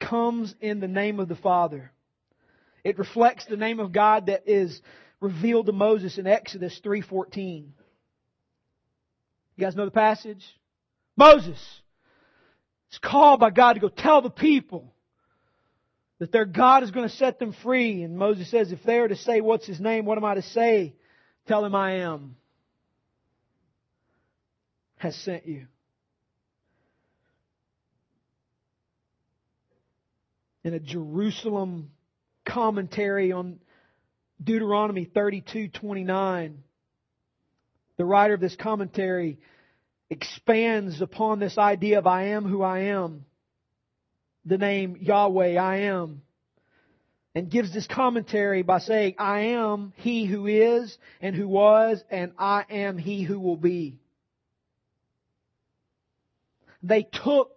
comes 0.00 0.54
in 0.62 0.80
the 0.80 0.88
name 0.88 1.20
of 1.20 1.28
the 1.28 1.36
Father. 1.36 1.92
It 2.84 2.98
reflects 2.98 3.44
the 3.44 3.58
name 3.58 3.80
of 3.80 3.92
God 3.92 4.28
that 4.28 4.48
is 4.48 4.80
revealed 5.20 5.66
to 5.66 5.72
Moses 5.72 6.16
in 6.16 6.26
Exodus 6.26 6.80
3:14. 6.82 7.66
You 9.56 9.62
guys 9.62 9.76
know 9.76 9.84
the 9.84 9.90
passage? 9.90 10.42
Moses 11.18 11.60
is 12.90 12.98
called 12.98 13.40
by 13.40 13.50
God 13.50 13.74
to 13.74 13.80
go 13.80 13.90
tell 13.90 14.22
the 14.22 14.30
people 14.30 14.94
that 16.18 16.32
their 16.32 16.46
God 16.46 16.82
is 16.82 16.92
going 16.92 17.06
to 17.06 17.14
set 17.14 17.38
them 17.38 17.52
free. 17.52 18.04
And 18.04 18.16
Moses 18.16 18.50
says, 18.50 18.72
if 18.72 18.82
they 18.84 19.00
are 19.00 19.08
to 19.08 19.16
say, 19.16 19.42
what's 19.42 19.66
his 19.66 19.80
name? 19.80 20.06
What 20.06 20.16
am 20.16 20.24
I 20.24 20.36
to 20.36 20.42
say? 20.42 20.94
Tell 21.46 21.62
him 21.62 21.74
I 21.74 21.96
am 21.96 22.36
has 24.98 25.16
sent 25.16 25.46
you. 25.46 25.66
in 30.68 30.74
a 30.74 30.80
Jerusalem 30.80 31.90
commentary 32.44 33.32
on 33.32 33.58
Deuteronomy 34.42 35.06
32:29. 35.06 36.62
The 37.96 38.04
writer 38.04 38.34
of 38.34 38.40
this 38.40 38.54
commentary 38.54 39.38
expands 40.10 41.00
upon 41.00 41.38
this 41.38 41.58
idea 41.58 41.98
of 41.98 42.06
I 42.06 42.28
am 42.28 42.44
who 42.44 42.62
I 42.62 42.80
am. 42.80 43.24
The 44.44 44.58
name 44.58 44.96
Yahweh, 45.00 45.56
I 45.56 45.76
am. 45.78 46.22
And 47.34 47.50
gives 47.50 47.72
this 47.72 47.86
commentary 47.86 48.62
by 48.62 48.78
saying, 48.78 49.14
I 49.18 49.40
am 49.40 49.92
he 49.96 50.26
who 50.26 50.46
is 50.46 50.96
and 51.20 51.34
who 51.34 51.48
was 51.48 52.02
and 52.10 52.32
I 52.38 52.64
am 52.70 52.98
he 52.98 53.22
who 53.22 53.40
will 53.40 53.56
be. 53.56 53.98
They 56.82 57.02
took 57.02 57.52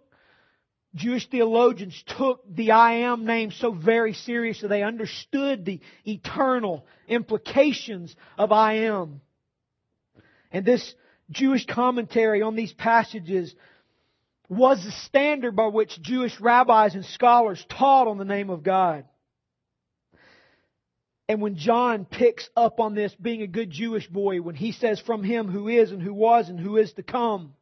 Jewish 0.94 1.26
theologians 1.28 2.02
took 2.06 2.42
the 2.54 2.72
I 2.72 2.92
am 3.04 3.24
name 3.24 3.50
so 3.50 3.72
very 3.72 4.12
seriously. 4.12 4.68
They 4.68 4.82
understood 4.82 5.64
the 5.64 5.80
eternal 6.04 6.86
implications 7.08 8.14
of 8.36 8.52
I 8.52 8.74
am. 8.84 9.22
And 10.50 10.66
this 10.66 10.94
Jewish 11.30 11.64
commentary 11.64 12.42
on 12.42 12.56
these 12.56 12.74
passages 12.74 13.54
was 14.50 14.84
the 14.84 14.90
standard 14.90 15.56
by 15.56 15.68
which 15.68 16.02
Jewish 16.02 16.38
rabbis 16.38 16.94
and 16.94 17.06
scholars 17.06 17.64
taught 17.70 18.06
on 18.06 18.18
the 18.18 18.24
name 18.26 18.50
of 18.50 18.62
God. 18.62 19.06
And 21.26 21.40
when 21.40 21.56
John 21.56 22.04
picks 22.04 22.50
up 22.54 22.80
on 22.80 22.94
this, 22.94 23.14
being 23.14 23.40
a 23.40 23.46
good 23.46 23.70
Jewish 23.70 24.06
boy, 24.06 24.42
when 24.42 24.54
he 24.56 24.72
says, 24.72 25.00
From 25.00 25.24
him 25.24 25.48
who 25.48 25.68
is 25.68 25.90
and 25.90 26.02
who 26.02 26.12
was 26.12 26.50
and 26.50 26.60
who 26.60 26.76
is 26.76 26.92
to 26.94 27.02
come, 27.02 27.54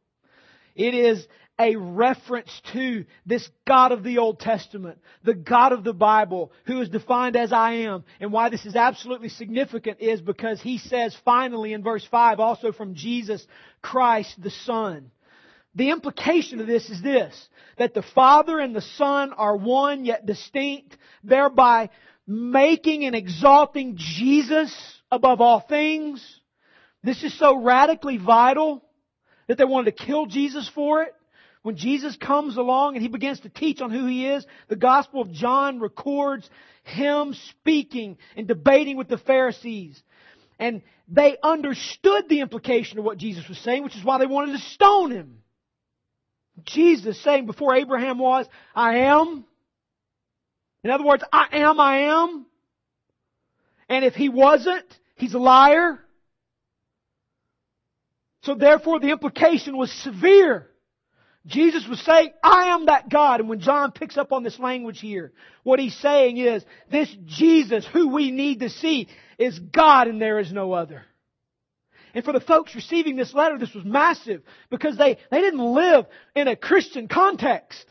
it 0.75 0.93
is 0.93 1.25
a 1.59 1.75
reference 1.75 2.49
to 2.73 3.05
this 3.25 3.47
God 3.67 3.91
of 3.91 4.03
the 4.03 4.17
Old 4.17 4.39
Testament, 4.39 4.99
the 5.23 5.35
God 5.35 5.73
of 5.73 5.83
the 5.83 5.93
Bible, 5.93 6.51
who 6.65 6.81
is 6.81 6.89
defined 6.89 7.35
as 7.35 7.53
I 7.53 7.73
am. 7.73 8.03
And 8.19 8.31
why 8.31 8.49
this 8.49 8.65
is 8.65 8.75
absolutely 8.75 9.29
significant 9.29 9.99
is 9.99 10.21
because 10.21 10.61
he 10.61 10.77
says 10.77 11.15
finally 11.23 11.73
in 11.73 11.83
verse 11.83 12.05
5, 12.09 12.39
also 12.39 12.71
from 12.71 12.95
Jesus 12.95 13.45
Christ 13.81 14.41
the 14.41 14.49
Son. 14.49 15.11
The 15.75 15.91
implication 15.91 16.59
of 16.59 16.67
this 16.67 16.89
is 16.89 17.01
this, 17.01 17.49
that 17.77 17.93
the 17.93 18.01
Father 18.01 18.59
and 18.59 18.75
the 18.75 18.81
Son 18.81 19.31
are 19.31 19.55
one 19.55 20.03
yet 20.03 20.25
distinct, 20.25 20.97
thereby 21.23 21.89
making 22.27 23.05
and 23.05 23.15
exalting 23.15 23.95
Jesus 23.97 24.73
above 25.11 25.41
all 25.41 25.59
things. 25.59 26.39
This 27.03 27.23
is 27.23 27.37
so 27.37 27.61
radically 27.61 28.17
vital 28.17 28.83
that 29.47 29.57
they 29.57 29.65
wanted 29.65 29.97
to 29.97 30.05
kill 30.05 30.25
Jesus 30.25 30.69
for 30.69 31.03
it. 31.03 31.13
When 31.63 31.75
Jesus 31.75 32.15
comes 32.17 32.57
along 32.57 32.95
and 32.95 33.03
he 33.03 33.07
begins 33.07 33.41
to 33.41 33.49
teach 33.49 33.81
on 33.81 33.91
who 33.91 34.07
he 34.07 34.27
is, 34.27 34.45
the 34.67 34.75
Gospel 34.75 35.21
of 35.21 35.31
John 35.31 35.79
records 35.79 36.49
him 36.83 37.35
speaking 37.49 38.17
and 38.35 38.47
debating 38.47 38.97
with 38.97 39.07
the 39.07 39.19
Pharisees. 39.19 40.01
And 40.57 40.81
they 41.07 41.37
understood 41.41 42.29
the 42.29 42.39
implication 42.39 42.97
of 42.97 43.05
what 43.05 43.17
Jesus 43.17 43.47
was 43.47 43.59
saying, 43.59 43.83
which 43.83 43.95
is 43.95 44.03
why 44.03 44.17
they 44.17 44.25
wanted 44.25 44.53
to 44.53 44.59
stone 44.69 45.11
him. 45.11 45.37
Jesus 46.63 47.21
saying, 47.23 47.45
before 47.45 47.75
Abraham 47.75 48.17
was, 48.17 48.47
I 48.75 48.99
am. 48.99 49.45
In 50.83 50.89
other 50.89 51.05
words, 51.05 51.23
I 51.31 51.47
am, 51.53 51.79
I 51.79 51.97
am. 52.03 52.45
And 53.87 54.03
if 54.03 54.15
he 54.15 54.29
wasn't, 54.29 54.85
he's 55.15 55.35
a 55.35 55.39
liar. 55.39 55.99
So 58.43 58.55
therefore 58.55 58.99
the 58.99 59.11
implication 59.11 59.77
was 59.77 59.91
severe. 59.91 60.70
Jesus 61.47 61.87
was 61.87 61.99
saying, 62.01 62.31
I 62.43 62.67
am 62.67 62.85
that 62.85 63.09
God. 63.09 63.39
And 63.39 63.49
when 63.49 63.59
John 63.59 63.91
picks 63.91 64.17
up 64.17 64.31
on 64.31 64.43
this 64.43 64.59
language 64.59 64.99
here, 64.99 65.33
what 65.63 65.79
he's 65.79 65.97
saying 65.97 66.37
is, 66.37 66.63
this 66.91 67.13
Jesus 67.25 67.85
who 67.85 68.09
we 68.09 68.31
need 68.31 68.59
to 68.59 68.69
see 68.69 69.07
is 69.39 69.57
God 69.57 70.07
and 70.07 70.21
there 70.21 70.39
is 70.39 70.51
no 70.51 70.73
other. 70.73 71.03
And 72.13 72.23
for 72.23 72.33
the 72.33 72.41
folks 72.41 72.75
receiving 72.75 73.15
this 73.15 73.33
letter, 73.33 73.57
this 73.57 73.73
was 73.73 73.85
massive 73.85 74.43
because 74.69 74.97
they, 74.97 75.17
they 75.31 75.41
didn't 75.41 75.73
live 75.73 76.05
in 76.35 76.47
a 76.47 76.55
Christian 76.55 77.07
context. 77.07 77.85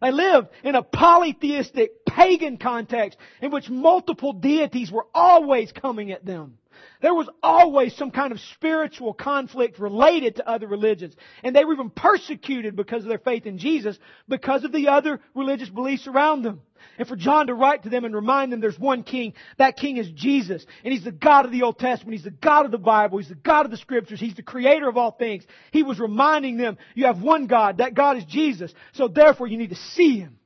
They 0.00 0.12
lived 0.12 0.48
in 0.62 0.74
a 0.74 0.82
polytheistic 0.82 2.04
pagan 2.06 2.58
context 2.58 3.18
in 3.40 3.50
which 3.50 3.68
multiple 3.68 4.32
deities 4.32 4.90
were 4.90 5.06
always 5.14 5.72
coming 5.72 6.12
at 6.12 6.24
them. 6.24 6.58
There 7.00 7.14
was 7.14 7.28
always 7.42 7.96
some 7.96 8.10
kind 8.10 8.32
of 8.32 8.40
spiritual 8.54 9.14
conflict 9.14 9.78
related 9.78 10.36
to 10.36 10.48
other 10.48 10.66
religions. 10.66 11.14
And 11.42 11.54
they 11.54 11.64
were 11.64 11.74
even 11.74 11.90
persecuted 11.90 12.76
because 12.76 13.02
of 13.02 13.08
their 13.08 13.18
faith 13.18 13.46
in 13.46 13.58
Jesus 13.58 13.98
because 14.28 14.64
of 14.64 14.72
the 14.72 14.88
other 14.88 15.20
religious 15.34 15.68
beliefs 15.68 16.06
around 16.06 16.42
them. 16.42 16.62
And 16.98 17.08
for 17.08 17.16
John 17.16 17.48
to 17.48 17.54
write 17.54 17.82
to 17.84 17.88
them 17.88 18.04
and 18.04 18.14
remind 18.14 18.52
them 18.52 18.60
there's 18.60 18.78
one 18.78 19.02
king, 19.02 19.34
that 19.58 19.76
king 19.76 19.96
is 19.96 20.10
Jesus. 20.10 20.64
And 20.84 20.92
he's 20.92 21.04
the 21.04 21.12
God 21.12 21.44
of 21.44 21.52
the 21.52 21.62
Old 21.62 21.78
Testament. 21.78 22.14
He's 22.14 22.24
the 22.24 22.30
God 22.30 22.64
of 22.64 22.70
the 22.70 22.78
Bible. 22.78 23.18
He's 23.18 23.28
the 23.28 23.34
God 23.34 23.64
of 23.64 23.70
the 23.70 23.76
Scriptures. 23.76 24.20
He's 24.20 24.36
the 24.36 24.42
creator 24.42 24.88
of 24.88 24.96
all 24.96 25.12
things. 25.12 25.44
He 25.72 25.82
was 25.82 25.98
reminding 25.98 26.56
them, 26.56 26.78
you 26.94 27.06
have 27.06 27.22
one 27.22 27.46
God. 27.46 27.78
That 27.78 27.94
God 27.94 28.16
is 28.16 28.24
Jesus. 28.24 28.72
So 28.92 29.08
therefore 29.08 29.46
you 29.46 29.58
need 29.58 29.70
to 29.70 29.76
see 29.76 30.18
Him. 30.18 30.38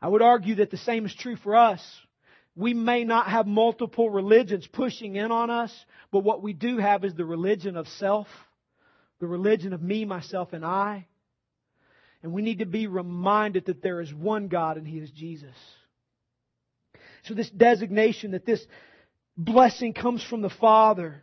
I 0.00 0.08
would 0.08 0.22
argue 0.22 0.56
that 0.56 0.70
the 0.70 0.76
same 0.76 1.06
is 1.06 1.14
true 1.14 1.36
for 1.36 1.56
us. 1.56 1.82
We 2.56 2.72
may 2.72 3.04
not 3.04 3.28
have 3.28 3.46
multiple 3.46 4.08
religions 4.08 4.66
pushing 4.66 5.16
in 5.16 5.30
on 5.30 5.50
us, 5.50 5.72
but 6.10 6.20
what 6.20 6.42
we 6.42 6.54
do 6.54 6.78
have 6.78 7.04
is 7.04 7.14
the 7.14 7.24
religion 7.24 7.76
of 7.76 7.86
self, 7.86 8.28
the 9.20 9.26
religion 9.26 9.74
of 9.74 9.82
me, 9.82 10.06
myself, 10.06 10.54
and 10.54 10.64
I. 10.64 11.06
And 12.22 12.32
we 12.32 12.40
need 12.40 12.60
to 12.60 12.66
be 12.66 12.86
reminded 12.86 13.66
that 13.66 13.82
there 13.82 14.00
is 14.00 14.12
one 14.12 14.48
God 14.48 14.78
and 14.78 14.88
He 14.88 14.98
is 14.98 15.10
Jesus. 15.10 15.54
So 17.24 17.34
this 17.34 17.50
designation 17.50 18.30
that 18.30 18.46
this 18.46 18.64
blessing 19.36 19.92
comes 19.92 20.24
from 20.24 20.40
the 20.40 20.50
Father, 20.50 21.22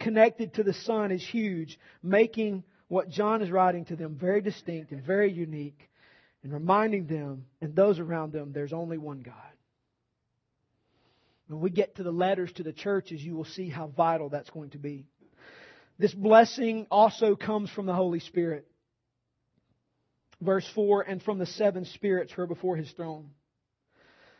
connected 0.00 0.54
to 0.54 0.64
the 0.64 0.74
Son, 0.74 1.12
is 1.12 1.24
huge, 1.24 1.78
making 2.02 2.64
what 2.88 3.08
John 3.08 3.40
is 3.40 3.52
writing 3.52 3.84
to 3.86 3.96
them 3.96 4.16
very 4.20 4.40
distinct 4.40 4.90
and 4.90 5.00
very 5.00 5.30
unique, 5.30 5.88
and 6.42 6.52
reminding 6.52 7.06
them 7.06 7.44
and 7.60 7.76
those 7.76 8.00
around 8.00 8.32
them 8.32 8.52
there's 8.52 8.72
only 8.72 8.98
one 8.98 9.20
God. 9.20 9.34
When 11.50 11.60
we 11.60 11.70
get 11.70 11.96
to 11.96 12.04
the 12.04 12.12
letters 12.12 12.52
to 12.54 12.62
the 12.62 12.72
churches, 12.72 13.20
you 13.20 13.34
will 13.34 13.44
see 13.44 13.68
how 13.68 13.88
vital 13.88 14.28
that's 14.28 14.50
going 14.50 14.70
to 14.70 14.78
be. 14.78 15.06
This 15.98 16.14
blessing 16.14 16.86
also 16.92 17.34
comes 17.34 17.70
from 17.70 17.86
the 17.86 17.92
Holy 17.92 18.20
Spirit. 18.20 18.68
Verse 20.40 20.66
4 20.76 21.02
and 21.02 21.20
from 21.20 21.38
the 21.38 21.46
seven 21.46 21.86
spirits 21.86 22.32
who 22.32 22.42
are 22.42 22.46
before 22.46 22.76
his 22.76 22.90
throne. 22.92 23.30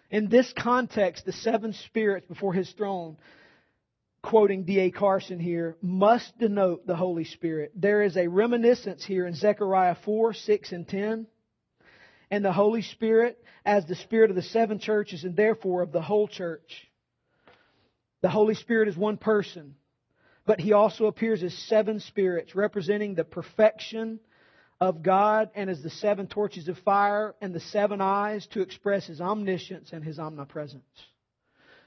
In 0.08 0.28
this 0.28 0.52
context, 0.56 1.24
the 1.24 1.32
seven 1.32 1.72
spirits 1.72 2.28
before 2.28 2.52
his 2.52 2.70
throne, 2.70 3.16
quoting 4.22 4.62
D.A. 4.62 4.92
Carson 4.92 5.40
here, 5.40 5.76
must 5.82 6.38
denote 6.38 6.86
the 6.86 6.96
Holy 6.96 7.24
Spirit. 7.24 7.72
There 7.74 8.02
is 8.02 8.16
a 8.16 8.28
reminiscence 8.28 9.04
here 9.04 9.26
in 9.26 9.34
Zechariah 9.34 9.96
4, 10.04 10.32
6, 10.32 10.72
and 10.72 10.86
10. 10.86 11.26
And 12.30 12.44
the 12.44 12.52
Holy 12.52 12.82
Spirit 12.82 13.42
as 13.64 13.84
the 13.86 13.96
Spirit 13.96 14.30
of 14.30 14.36
the 14.36 14.42
seven 14.42 14.78
churches 14.78 15.24
and 15.24 15.34
therefore 15.34 15.82
of 15.82 15.90
the 15.90 16.02
whole 16.02 16.28
church. 16.28 16.86
The 18.22 18.28
Holy 18.28 18.54
Spirit 18.54 18.88
is 18.88 18.96
one 18.96 19.16
person, 19.16 19.74
but 20.46 20.60
He 20.60 20.72
also 20.72 21.06
appears 21.06 21.42
as 21.42 21.54
seven 21.54 22.00
spirits, 22.00 22.54
representing 22.54 23.14
the 23.14 23.24
perfection 23.24 24.20
of 24.80 25.02
God 25.02 25.50
and 25.54 25.68
as 25.68 25.82
the 25.82 25.90
seven 25.90 26.26
torches 26.26 26.68
of 26.68 26.78
fire 26.78 27.34
and 27.40 27.54
the 27.54 27.60
seven 27.60 28.00
eyes 28.00 28.46
to 28.48 28.60
express 28.60 29.06
His 29.06 29.20
omniscience 29.20 29.92
and 29.92 30.04
His 30.04 30.18
omnipresence. 30.18 30.84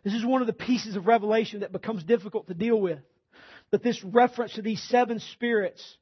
This 0.03 0.13
is 0.13 0.25
one 0.25 0.41
of 0.41 0.47
the 0.47 0.53
pieces 0.53 0.95
of 0.95 1.07
revelation 1.07 1.61
that 1.61 1.71
becomes 1.71 2.03
difficult 2.03 2.47
to 2.47 2.53
deal 2.53 2.79
with. 2.79 2.99
That 3.71 3.83
this 3.83 4.03
reference 4.03 4.53
to 4.53 4.61
these 4.61 4.83
seven 4.83 5.19
spirits 5.19 5.97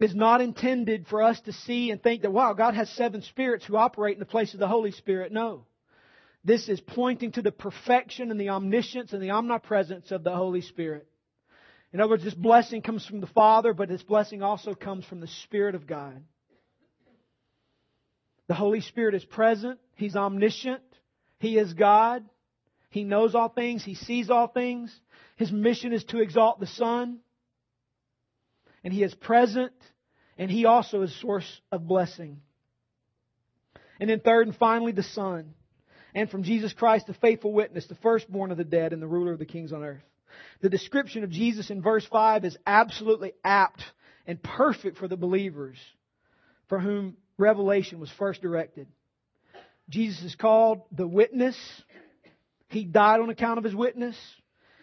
is 0.00 0.14
not 0.14 0.40
intended 0.40 1.06
for 1.06 1.22
us 1.22 1.40
to 1.42 1.52
see 1.52 1.90
and 1.90 2.02
think 2.02 2.22
that, 2.22 2.32
wow, 2.32 2.52
God 2.52 2.74
has 2.74 2.90
seven 2.90 3.22
spirits 3.22 3.64
who 3.64 3.76
operate 3.76 4.14
in 4.14 4.20
the 4.20 4.26
place 4.26 4.52
of 4.52 4.60
the 4.60 4.68
Holy 4.68 4.90
Spirit. 4.90 5.32
No. 5.32 5.64
This 6.46 6.68
is 6.68 6.80
pointing 6.80 7.32
to 7.32 7.42
the 7.42 7.50
perfection 7.50 8.30
and 8.30 8.40
the 8.40 8.50
omniscience 8.50 9.12
and 9.12 9.20
the 9.20 9.30
omnipresence 9.30 10.12
of 10.12 10.22
the 10.22 10.30
Holy 10.30 10.60
Spirit. 10.60 11.08
In 11.92 12.00
other 12.00 12.10
words, 12.10 12.22
this 12.22 12.34
blessing 12.34 12.82
comes 12.82 13.04
from 13.04 13.20
the 13.20 13.26
Father, 13.26 13.74
but 13.74 13.88
this 13.88 14.04
blessing 14.04 14.42
also 14.42 14.72
comes 14.72 15.04
from 15.04 15.18
the 15.18 15.26
Spirit 15.26 15.74
of 15.74 15.88
God. 15.88 16.22
The 18.46 18.54
Holy 18.54 18.80
Spirit 18.80 19.16
is 19.16 19.24
present. 19.24 19.80
He's 19.96 20.14
omniscient. 20.14 20.84
He 21.40 21.58
is 21.58 21.74
God. 21.74 22.24
He 22.90 23.02
knows 23.02 23.34
all 23.34 23.48
things. 23.48 23.84
He 23.84 23.96
sees 23.96 24.30
all 24.30 24.46
things. 24.46 24.96
His 25.34 25.50
mission 25.50 25.92
is 25.92 26.04
to 26.04 26.20
exalt 26.20 26.60
the 26.60 26.68
Son. 26.68 27.18
And 28.84 28.94
He 28.94 29.02
is 29.02 29.16
present. 29.16 29.72
And 30.38 30.48
He 30.48 30.64
also 30.64 31.02
is 31.02 31.20
source 31.20 31.60
of 31.72 31.88
blessing. 31.88 32.40
And 33.98 34.08
then 34.08 34.20
third 34.20 34.46
and 34.46 34.56
finally, 34.56 34.92
the 34.92 35.02
Son 35.02 35.54
and 36.16 36.30
from 36.30 36.44
Jesus 36.44 36.72
Christ, 36.72 37.06
the 37.06 37.14
faithful 37.14 37.52
witness, 37.52 37.86
the 37.86 37.94
firstborn 37.96 38.50
of 38.50 38.56
the 38.56 38.64
dead, 38.64 38.94
and 38.94 39.02
the 39.02 39.06
ruler 39.06 39.34
of 39.34 39.38
the 39.38 39.44
kings 39.44 39.70
on 39.70 39.84
earth. 39.84 40.02
The 40.62 40.70
description 40.70 41.24
of 41.24 41.30
Jesus 41.30 41.68
in 41.68 41.82
verse 41.82 42.06
5 42.06 42.46
is 42.46 42.56
absolutely 42.66 43.34
apt 43.44 43.82
and 44.26 44.42
perfect 44.42 44.96
for 44.96 45.08
the 45.08 45.16
believers 45.18 45.76
for 46.68 46.80
whom 46.80 47.18
revelation 47.36 48.00
was 48.00 48.10
first 48.18 48.40
directed. 48.40 48.88
Jesus 49.90 50.24
is 50.24 50.34
called 50.34 50.80
the 50.90 51.06
witness. 51.06 51.56
He 52.70 52.84
died 52.84 53.20
on 53.20 53.28
account 53.28 53.58
of 53.58 53.64
his 53.64 53.74
witness. 53.74 54.16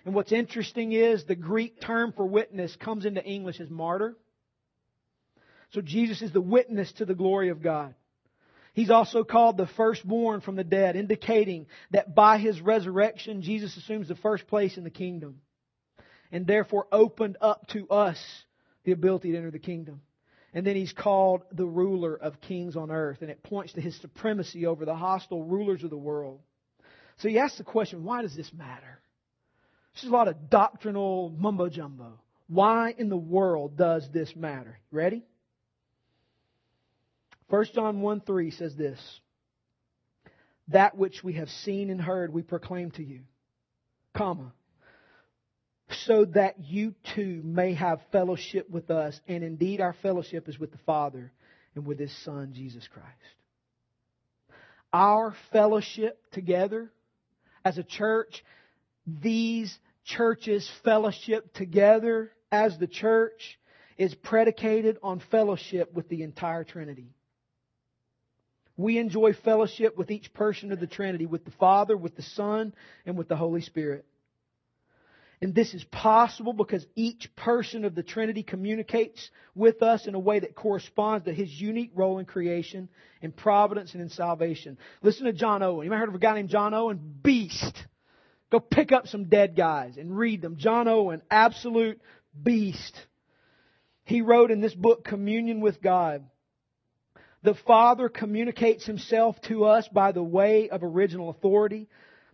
And 0.06 0.14
what's 0.14 0.32
interesting 0.32 0.92
is 0.92 1.26
the 1.26 1.36
Greek 1.36 1.82
term 1.82 2.14
for 2.14 2.28
witness 2.28 2.76
comes 2.76 3.06
into 3.06 3.26
English 3.26 3.60
as 3.60 3.72
martyr. 3.72 4.16
So 5.72 5.82
Jesus 5.82 6.22
is 6.22 6.32
the 6.32 6.42
witness 6.42 6.92
to 6.94 7.06
the 7.06 7.16
glory 7.16 7.50
of 7.50 7.64
God. 7.64 7.96
He's 8.74 8.90
also 8.90 9.24
called 9.24 9.58
the 9.58 9.68
firstborn 9.78 10.42
from 10.42 10.56
the 10.56 10.64
dead, 10.64 10.96
indicating 10.96 11.68
that 11.92 12.16
by 12.16 12.40
his 12.40 12.60
resurrection, 12.60 13.42
Jesus 13.42 13.78
assumes 13.78 14.08
the 14.08 14.16
first 14.16 14.48
place 14.48 14.78
in 14.78 14.84
the 14.84 14.90
kingdom 14.90 15.42
and 16.32 16.48
therefore 16.48 16.88
opened 16.92 17.38
up 17.40 17.68
to 17.68 17.88
us 17.90 18.18
the 18.84 18.92
ability 18.92 19.32
to 19.32 19.38
enter 19.38 19.52
the 19.52 19.60
kingdom. 19.60 20.02
And 20.56 20.66
then 20.66 20.76
he's 20.76 20.92
called 20.92 21.44
the 21.52 21.66
ruler 21.66 22.16
of 22.16 22.42
kings 22.42 22.76
on 22.76 22.92
earth, 22.92 23.20
and 23.22 23.30
it 23.30 23.44
points 23.44 23.74
to 23.74 23.82
his 23.82 24.00
supremacy 24.02 24.66
over 24.66 24.86
the 24.86 24.96
hostile 24.96 25.44
rulers 25.44 25.84
of 25.84 25.92
the 25.92 25.98
world. 25.98 26.42
So 27.18 27.28
you 27.28 27.40
ask 27.40 27.58
the 27.58 27.64
question, 27.64 28.04
why 28.04 28.24
does 28.24 28.36
this 28.36 28.52
matter? 28.52 29.00
This 29.94 30.04
is 30.04 30.10
a 30.10 30.14
lot 30.14 30.28
of 30.28 30.50
doctrinal 30.50 31.30
mumbo 31.30 31.70
jumbo. 31.70 32.20
Why 32.48 32.94
in 32.98 33.10
the 33.10 33.18
world 33.18 33.78
does 33.78 34.08
this 34.12 34.36
matter? 34.36 34.80
Ready? 34.92 35.24
1 37.50 37.66
John 37.74 38.02
1 38.02 38.22
3 38.22 38.52
says 38.52 38.76
this 38.76 39.00
That 40.70 40.98
which 40.98 41.24
we 41.24 41.34
have 41.34 41.50
seen 41.50 41.90
and 41.90 42.02
heard 42.02 42.34
we 42.34 42.42
proclaim 42.42 42.92
to 42.92 43.04
you, 43.04 43.22
comma, 44.16 44.54
so 46.06 46.26
that 46.26 46.60
you 46.60 46.96
too 47.16 47.42
may 47.44 47.74
have 47.74 48.00
fellowship 48.12 48.70
with 48.70 48.90
us. 48.90 49.20
And 49.28 49.44
indeed, 49.44 49.82
our 49.82 49.96
fellowship 50.02 50.48
is 50.48 50.60
with 50.60 50.72
the 50.72 50.80
Father 50.86 51.32
and 51.76 51.86
with 51.86 52.00
His 52.00 52.16
Son, 52.24 52.54
Jesus 52.54 52.88
Christ. 52.88 53.08
Our 54.92 55.36
fellowship 55.52 56.20
together 56.32 56.92
as 57.66 57.78
a 57.78 57.84
church, 57.84 58.44
these 59.08 59.76
churches' 60.06 60.70
fellowship 60.84 61.54
together 61.54 62.32
as 62.52 62.78
the 62.78 62.88
church 62.88 63.60
is 63.98 64.14
predicated 64.14 64.98
on 65.02 65.22
fellowship 65.32 65.94
with 65.94 66.10
the 66.10 66.24
entire 66.24 66.64
Trinity. 66.64 67.08
We 68.76 68.98
enjoy 68.98 69.34
fellowship 69.34 69.98
with 69.98 70.10
each 70.10 70.34
person 70.34 70.72
of 70.72 70.80
the 70.80 70.88
Trinity, 70.88 71.26
with 71.26 71.46
the 71.46 71.52
Father, 71.52 71.96
with 71.96 72.16
the 72.16 72.24
Son, 72.24 72.74
and 73.06 73.18
with 73.18 73.28
the 73.28 73.36
Holy 73.36 73.62
Spirit. 73.62 74.06
And 75.42 75.54
this 75.54 75.74
is 75.74 75.84
possible 75.84 76.54
because 76.54 76.86
each 76.96 77.36
person 77.36 77.84
of 77.84 77.96
the 77.96 78.02
Trinity 78.02 78.44
communicates 78.44 79.30
with 79.54 79.84
us 79.84 80.08
in 80.08 80.16
a 80.16 80.20
way 80.20 80.40
that 80.40 80.56
corresponds 80.56 81.26
to 81.26 81.34
his 81.34 81.52
unique 81.52 81.92
role 81.94 82.20
in 82.20 82.26
creation, 82.26 82.88
in 83.22 83.34
providence, 83.34 83.92
and 83.92 84.02
in 84.02 84.08
salvation. 84.08 84.78
Listen 85.02 85.26
to 85.26 85.34
John 85.34 85.62
Owen. 85.62 85.86
You 85.86 85.92
ever 85.92 86.00
heard 86.00 86.08
of 86.08 86.16
a 86.16 86.20
guy 86.20 86.36
named 86.36 86.48
John 86.48 86.74
Owen? 86.74 86.98
Beast. 87.22 87.78
Go 88.52 88.62
pick 88.62 88.94
up 88.94 89.08
some 89.08 89.26
dead 89.26 89.58
guys 89.58 89.98
and 89.98 90.18
read 90.18 90.42
them. 90.42 90.56
John 90.56 90.88
Owen, 90.88 91.22
absolute 91.30 92.00
beast. 92.42 92.98
He 94.06 94.22
wrote 94.22 94.50
in 94.50 94.62
this 94.62 94.74
book, 94.74 95.04
Communion 95.04 95.60
with 95.60 95.82
God. 95.82 96.24
The 97.44 97.54
Father 97.54 98.10
communicates 98.10 98.86
Himself 98.86 99.40
to 99.44 99.66
us 99.66 99.88
by 99.90 100.14
the 100.14 100.24
way 100.24 100.70
of 100.70 100.82
original 100.84 101.30
authority 101.30 101.88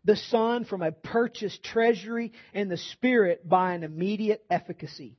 the 0.06 0.16
Son 0.16 0.64
from 0.66 0.82
a 0.82 0.92
purchased 0.92 1.62
treasury, 1.62 2.32
and 2.54 2.72
the 2.72 2.78
Spirit 2.78 3.48
by 3.48 3.74
an 3.74 3.84
immediate 3.84 4.44
efficacy. 4.50 5.18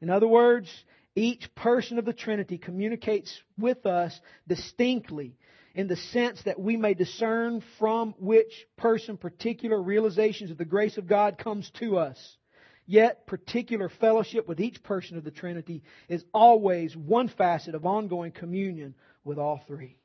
In 0.00 0.10
other 0.10 0.28
words, 0.28 0.68
each 1.14 1.52
person 1.54 1.98
of 1.98 2.04
the 2.04 2.12
Trinity 2.12 2.58
communicates 2.58 3.40
with 3.56 3.86
us 3.86 4.18
distinctly 4.46 5.36
in 5.74 5.88
the 5.88 5.96
sense 5.96 6.42
that 6.42 6.60
we 6.60 6.76
may 6.76 6.94
discern 6.94 7.62
from 7.78 8.14
which 8.18 8.66
person 8.76 9.16
particular 9.16 9.80
realizations 9.80 10.50
of 10.50 10.58
the 10.58 10.64
grace 10.64 10.98
of 10.98 11.06
God 11.06 11.38
comes 11.38 11.70
to 11.78 11.96
us. 11.98 12.36
Yet, 12.90 13.26
particular 13.26 13.90
fellowship 13.90 14.48
with 14.48 14.60
each 14.60 14.82
person 14.82 15.18
of 15.18 15.24
the 15.24 15.30
Trinity 15.30 15.82
is 16.08 16.24
always 16.32 16.96
one 16.96 17.28
facet 17.28 17.74
of 17.74 17.84
ongoing 17.84 18.32
communion 18.32 18.94
with 19.24 19.36
all 19.38 19.60
three. 19.68 19.98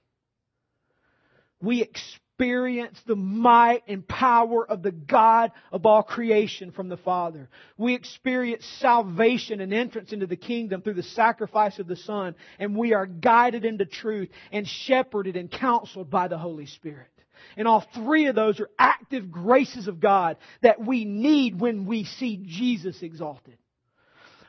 We 1.62 1.82
experience 1.82 3.00
the 3.08 3.16
might 3.16 3.84
and 3.88 4.06
power 4.06 4.70
of 4.70 4.84
the 4.84 4.92
God 4.92 5.54
of 5.72 5.86
all 5.86 6.04
creation 6.04 6.72
from 6.72 6.90
the 6.90 6.98
Father. 6.98 7.48
We 7.78 7.94
experience 7.94 8.66
salvation 8.82 9.62
and 9.62 9.74
entrance 9.74 10.12
into 10.12 10.28
the 10.28 10.36
kingdom 10.36 10.82
through 10.82 10.96
the 10.96 11.04
sacrifice 11.04 11.80
of 11.80 11.88
the 11.88 11.96
Son, 11.96 12.36
and 12.60 12.76
we 12.76 12.94
are 12.94 13.06
guided 13.06 13.64
into 13.64 13.86
truth 13.86 14.28
and 14.52 14.68
shepherded 14.68 15.38
and 15.38 15.50
counseled 15.50 16.10
by 16.10 16.28
the 16.28 16.38
Holy 16.38 16.66
Spirit. 16.66 17.13
And 17.58 17.68
all 17.68 17.86
three 17.94 18.28
of 18.28 18.36
those 18.36 18.60
are 18.60 18.70
active 18.78 19.32
graces 19.32 19.88
of 19.88 20.00
God 20.00 20.38
that 20.62 20.80
we 20.80 21.06
need 21.06 21.60
when 21.60 21.86
we 21.86 22.06
see 22.06 22.38
Jesus 22.46 23.02
exalted. 23.02 23.58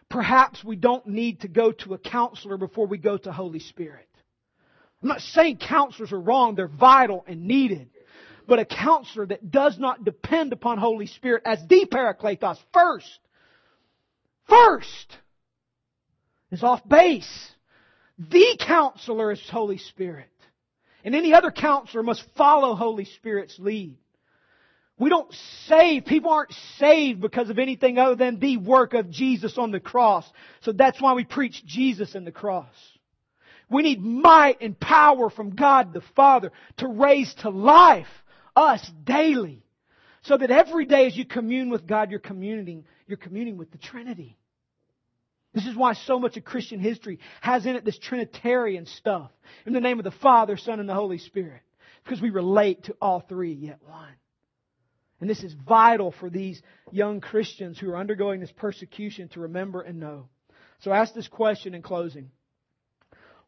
Perhaps 0.09 0.63
we 0.63 0.77
don't 0.77 1.07
need 1.07 1.41
to 1.41 1.49
go 1.49 1.73
to 1.73 1.95
a 1.95 1.99
counselor 1.99 2.57
before 2.57 2.87
we 2.87 2.99
go 2.99 3.17
to 3.17 3.33
Holy 3.33 3.59
Spirit. 3.59 4.09
I'm 5.03 5.09
not 5.09 5.21
saying 5.21 5.59
counselors 5.59 6.13
are 6.13 6.21
wrong, 6.21 6.55
they're 6.55 6.69
vital 6.69 7.25
and 7.27 7.47
needed. 7.47 7.91
But 8.47 8.59
a 8.59 8.65
counselor 8.65 9.27
that 9.27 9.51
does 9.51 9.79
not 9.79 10.05
depend 10.05 10.53
upon 10.53 10.79
Holy 10.79 11.07
Spirit 11.07 11.43
as 11.47 11.59
the 11.67 11.87
Parakletos 11.91 12.59
first, 12.73 13.19
first, 14.49 15.19
is 16.51 16.63
off 16.63 16.87
base. 16.87 17.53
The 18.19 18.59
counselor 18.61 19.33
is 19.33 19.43
Holy 19.51 19.79
Spirit. 19.79 20.29
And 21.05 21.15
any 21.15 21.35
other 21.35 21.51
counselor 21.51 22.03
must 22.03 22.25
follow 22.37 22.75
Holy 22.75 23.05
Spirit's 23.05 23.59
lead. 23.59 23.99
We 24.99 25.11
don't 25.11 25.33
save, 25.67 26.07
people 26.07 26.31
aren't 26.31 26.55
saved 26.79 27.21
because 27.21 27.51
of 27.51 27.59
anything 27.59 27.99
other 27.99 28.15
than 28.15 28.39
the 28.39 28.57
work 28.57 28.95
of 28.95 29.11
Jesus 29.11 29.59
on 29.59 29.71
the 29.71 29.81
cross. 29.81 30.25
So 30.63 30.73
that's 30.73 31.01
why 31.03 31.15
we 31.15 31.25
preach 31.25 31.65
Jesus 31.67 32.15
and 32.15 32.27
the 32.27 32.33
cross. 32.33 32.75
We 33.69 33.83
need 33.83 34.01
might 34.01 34.61
and 34.61 34.79
power 34.79 35.31
from 35.31 35.57
God 35.57 35.93
the 35.93 36.03
Father 36.15 36.53
to 36.79 36.89
raise 36.89 37.35
to 37.41 37.51
life 37.51 38.07
us 38.55 38.89
daily. 39.05 39.65
So 40.23 40.39
that 40.39 40.51
every 40.51 40.87
day 40.87 41.07
as 41.07 41.17
you 41.17 41.27
commune 41.27 41.71
with 41.71 41.87
God, 41.87 42.11
you're 42.11 42.21
communing, 42.21 42.85
you're 43.07 43.19
communing 43.19 43.59
with 43.59 43.71
the 43.73 43.79
Trinity. 43.79 44.39
This 45.55 45.67
is 45.67 45.77
why 45.77 45.93
so 45.93 46.19
much 46.19 46.37
of 46.37 46.45
Christian 46.45 46.81
history 46.81 47.21
has 47.41 47.65
in 47.65 47.77
it 47.77 47.85
this 47.85 47.99
Trinitarian 47.99 48.87
stuff. 48.87 49.31
In 49.65 49.73
the 49.73 49.81
name 49.81 49.99
of 49.99 50.05
the 50.05 50.11
Father, 50.11 50.57
Son, 50.57 50.81
and 50.81 50.89
the 50.89 50.95
Holy 50.95 51.19
Spirit. 51.19 51.63
Because 52.03 52.21
we 52.21 52.31
relate 52.31 52.85
to 52.85 52.97
all 53.01 53.21
three 53.21 53.53
yet 53.53 53.79
one. 53.87 54.15
And 55.21 55.31
this 55.31 55.45
is 55.45 55.55
vital 55.55 56.13
for 56.13 56.29
these 56.29 56.61
young 56.91 57.21
Christians 57.21 57.79
who 57.79 57.89
are 57.91 57.97
undergoing 57.97 58.41
this 58.41 58.53
persecution 58.53 59.29
to 59.29 59.41
remember 59.41 59.81
and 59.81 60.01
know. 60.01 60.29
So 60.81 60.93
ask 60.93 61.15
this 61.15 61.29
question 61.29 61.73
in 61.73 61.83
closing. 61.83 62.31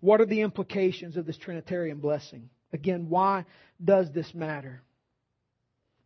What 0.01 0.21
are 0.21 0.27
the 0.27 0.43
implications 0.43 1.17
of 1.17 1.27
this 1.27 1.37
Trinitarian 1.37 1.99
blessing? 1.99 2.51
Again, 2.73 3.09
why 3.09 3.47
does 3.85 4.13
this 4.13 4.33
matter? 4.33 4.81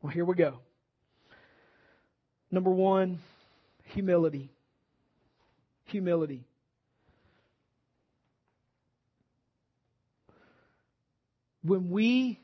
Well, 0.01 0.13
here 0.13 0.25
we 0.25 0.35
go. 0.35 0.61
Number 2.51 2.71
one, 2.71 3.19
humility. 3.85 4.51
Humility. 5.91 6.45
When 11.63 11.91
we 11.91 12.41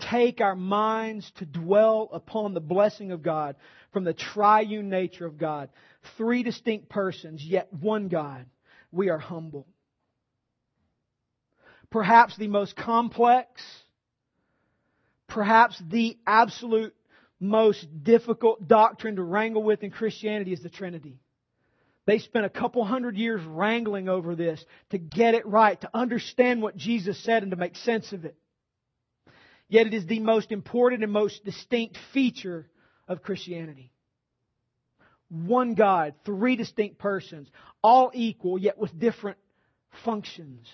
take 0.00 0.40
our 0.40 0.56
minds 0.56 1.30
to 1.36 1.46
dwell 1.46 2.08
upon 2.12 2.54
the 2.54 2.60
blessing 2.60 3.12
of 3.12 3.22
God 3.22 3.56
from 3.92 4.04
the 4.04 4.12
triune 4.12 4.88
nature 4.88 5.26
of 5.26 5.38
God, 5.38 5.70
three 6.16 6.42
distinct 6.42 6.88
persons, 6.88 7.44
yet 7.44 7.72
one 7.72 8.08
God, 8.08 8.46
we 8.90 9.10
are 9.10 9.18
humble 9.18 9.66
perhaps 11.90 12.36
the 12.36 12.48
most 12.48 12.76
complex, 12.76 13.48
perhaps 15.28 15.80
the 15.88 16.18
absolute 16.26 16.94
most 17.38 17.86
difficult 18.02 18.66
doctrine 18.66 19.16
to 19.16 19.22
wrangle 19.22 19.62
with 19.62 19.82
in 19.82 19.90
Christianity 19.90 20.52
is 20.52 20.62
the 20.62 20.68
Trinity. 20.70 21.18
They 22.06 22.20
spent 22.20 22.46
a 22.46 22.50
couple 22.50 22.84
hundred 22.84 23.16
years 23.16 23.42
wrangling 23.44 24.08
over 24.08 24.36
this 24.36 24.64
to 24.90 24.98
get 24.98 25.34
it 25.34 25.44
right, 25.44 25.80
to 25.80 25.90
understand 25.92 26.62
what 26.62 26.76
Jesus 26.76 27.22
said 27.24 27.42
and 27.42 27.50
to 27.50 27.56
make 27.56 27.76
sense 27.76 28.12
of 28.12 28.24
it. 28.24 28.36
Yet 29.68 29.88
it 29.88 29.94
is 29.94 30.06
the 30.06 30.20
most 30.20 30.52
important 30.52 31.02
and 31.02 31.12
most 31.12 31.44
distinct 31.44 31.98
feature 32.12 32.68
of 33.08 33.22
Christianity. 33.22 33.90
One 35.28 35.74
God, 35.74 36.14
three 36.24 36.54
distinct 36.54 36.98
persons, 36.98 37.48
all 37.82 38.12
equal 38.14 38.56
yet 38.58 38.78
with 38.78 38.96
different 38.96 39.38
functions. 40.04 40.68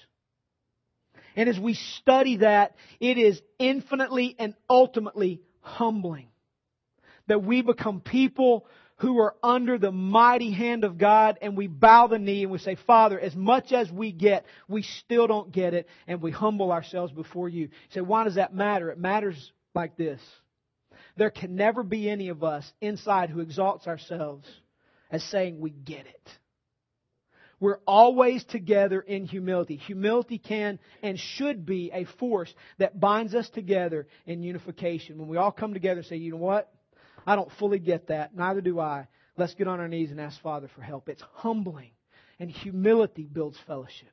And 1.35 1.49
as 1.49 1.59
we 1.59 1.73
study 1.73 2.39
that, 2.39 2.77
it 3.01 3.17
is 3.17 3.41
infinitely 3.59 4.37
and 4.39 4.55
ultimately 4.69 5.41
humbling 5.63 6.29
that 7.29 7.43
we 7.43 7.63
become 7.63 8.01
people 8.01 8.67
who 9.03 9.19
are 9.19 9.35
under 9.43 9.79
the 9.79 9.91
mighty 9.91 10.53
hand 10.53 10.85
of 10.85 10.97
God 10.97 11.37
and 11.43 11.57
we 11.57 11.67
bow 11.67 12.07
the 12.07 12.21
knee 12.21 12.45
and 12.45 12.53
we 12.53 12.59
say, 12.59 12.77
Father, 12.87 13.19
as 13.19 13.35
much 13.35 13.73
as 13.73 13.91
we 13.91 14.13
get, 14.13 14.47
we 14.69 14.83
still 14.83 15.27
don't 15.27 15.51
get 15.51 15.75
it 15.75 15.89
and 16.07 16.23
we 16.23 16.31
humble 16.31 16.71
ourselves 16.71 17.13
before 17.13 17.49
you. 17.49 17.63
You 17.63 17.69
say, 17.91 18.01
why 18.01 18.23
does 18.23 18.37
that 18.37 18.55
matter? 18.55 18.91
It 18.91 18.99
matters 18.99 19.53
like 19.75 19.97
this. 19.97 20.21
There 21.17 21.31
can 21.31 21.57
never 21.57 21.83
be 21.83 22.09
any 22.09 22.29
of 22.29 22.45
us 22.45 22.65
inside 22.81 23.29
who 23.29 23.41
exalts 23.41 23.89
ourselves 23.89 24.47
as 25.11 25.25
saying 25.25 25.59
we 25.59 25.71
get 25.71 26.07
it. 26.07 26.29
We're 27.59 27.81
always 27.85 28.45
together 28.45 29.01
in 29.01 29.25
humility. 29.25 29.77
Humility 29.79 30.39
can 30.39 30.79
and 31.03 31.19
should 31.19 31.67
be 31.67 31.91
a 31.93 32.05
force 32.21 32.55
that 32.79 33.01
binds 33.01 33.35
us 33.35 33.49
together 33.51 34.07
in 34.27 34.45
unification. 34.45 35.19
When 35.19 35.27
we 35.27 35.39
all 35.39 35.53
come 35.53 35.75
together 35.75 35.99
and 36.01 36.07
say, 36.07 36.17
you 36.17 36.31
know 36.31 36.37
what? 36.37 36.73
I 37.27 37.37
don't 37.37 37.51
fully 37.59 37.79
get 37.79 38.09
that. 38.09 38.35
Neither 38.35 38.61
do 38.61 38.81
I. 38.81 39.09
Let's 39.37 39.55
get 39.55 39.69
on 39.69 39.81
our 39.81 39.89
knees 39.89 40.11
and 40.11 40.21
ask 40.21 40.41
Father 40.43 40.69
for 40.75 40.83
help. 40.83 41.09
It's 41.09 41.23
humbling. 41.35 41.93
And 42.39 42.51
humility 42.51 43.29
builds 43.31 43.59
fellowship. 43.67 44.13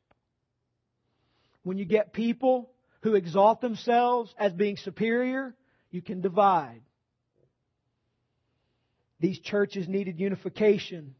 When 1.63 1.77
you 1.77 1.85
get 1.85 2.13
people 2.13 2.71
who 3.01 3.15
exalt 3.15 3.61
themselves 3.61 4.33
as 4.37 4.53
being 4.53 4.77
superior, 4.77 5.55
you 5.91 6.01
can 6.01 6.21
divide. 6.21 6.81
These 9.19 9.39
churches 9.39 9.87
needed 9.87 10.19
unification. 10.19 11.15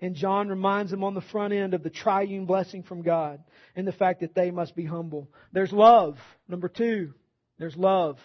And 0.00 0.14
John 0.14 0.48
reminds 0.48 0.90
them 0.90 1.04
on 1.04 1.14
the 1.14 1.20
front 1.20 1.52
end 1.52 1.74
of 1.74 1.82
the 1.82 1.90
triune 1.90 2.46
blessing 2.46 2.82
from 2.82 3.02
God 3.02 3.42
and 3.74 3.86
the 3.86 3.92
fact 3.92 4.20
that 4.20 4.34
they 4.34 4.50
must 4.50 4.76
be 4.76 4.84
humble. 4.84 5.30
There's 5.52 5.72
love. 5.72 6.18
Number 6.48 6.68
two, 6.68 7.14
there's 7.58 7.76
love. 7.76 8.18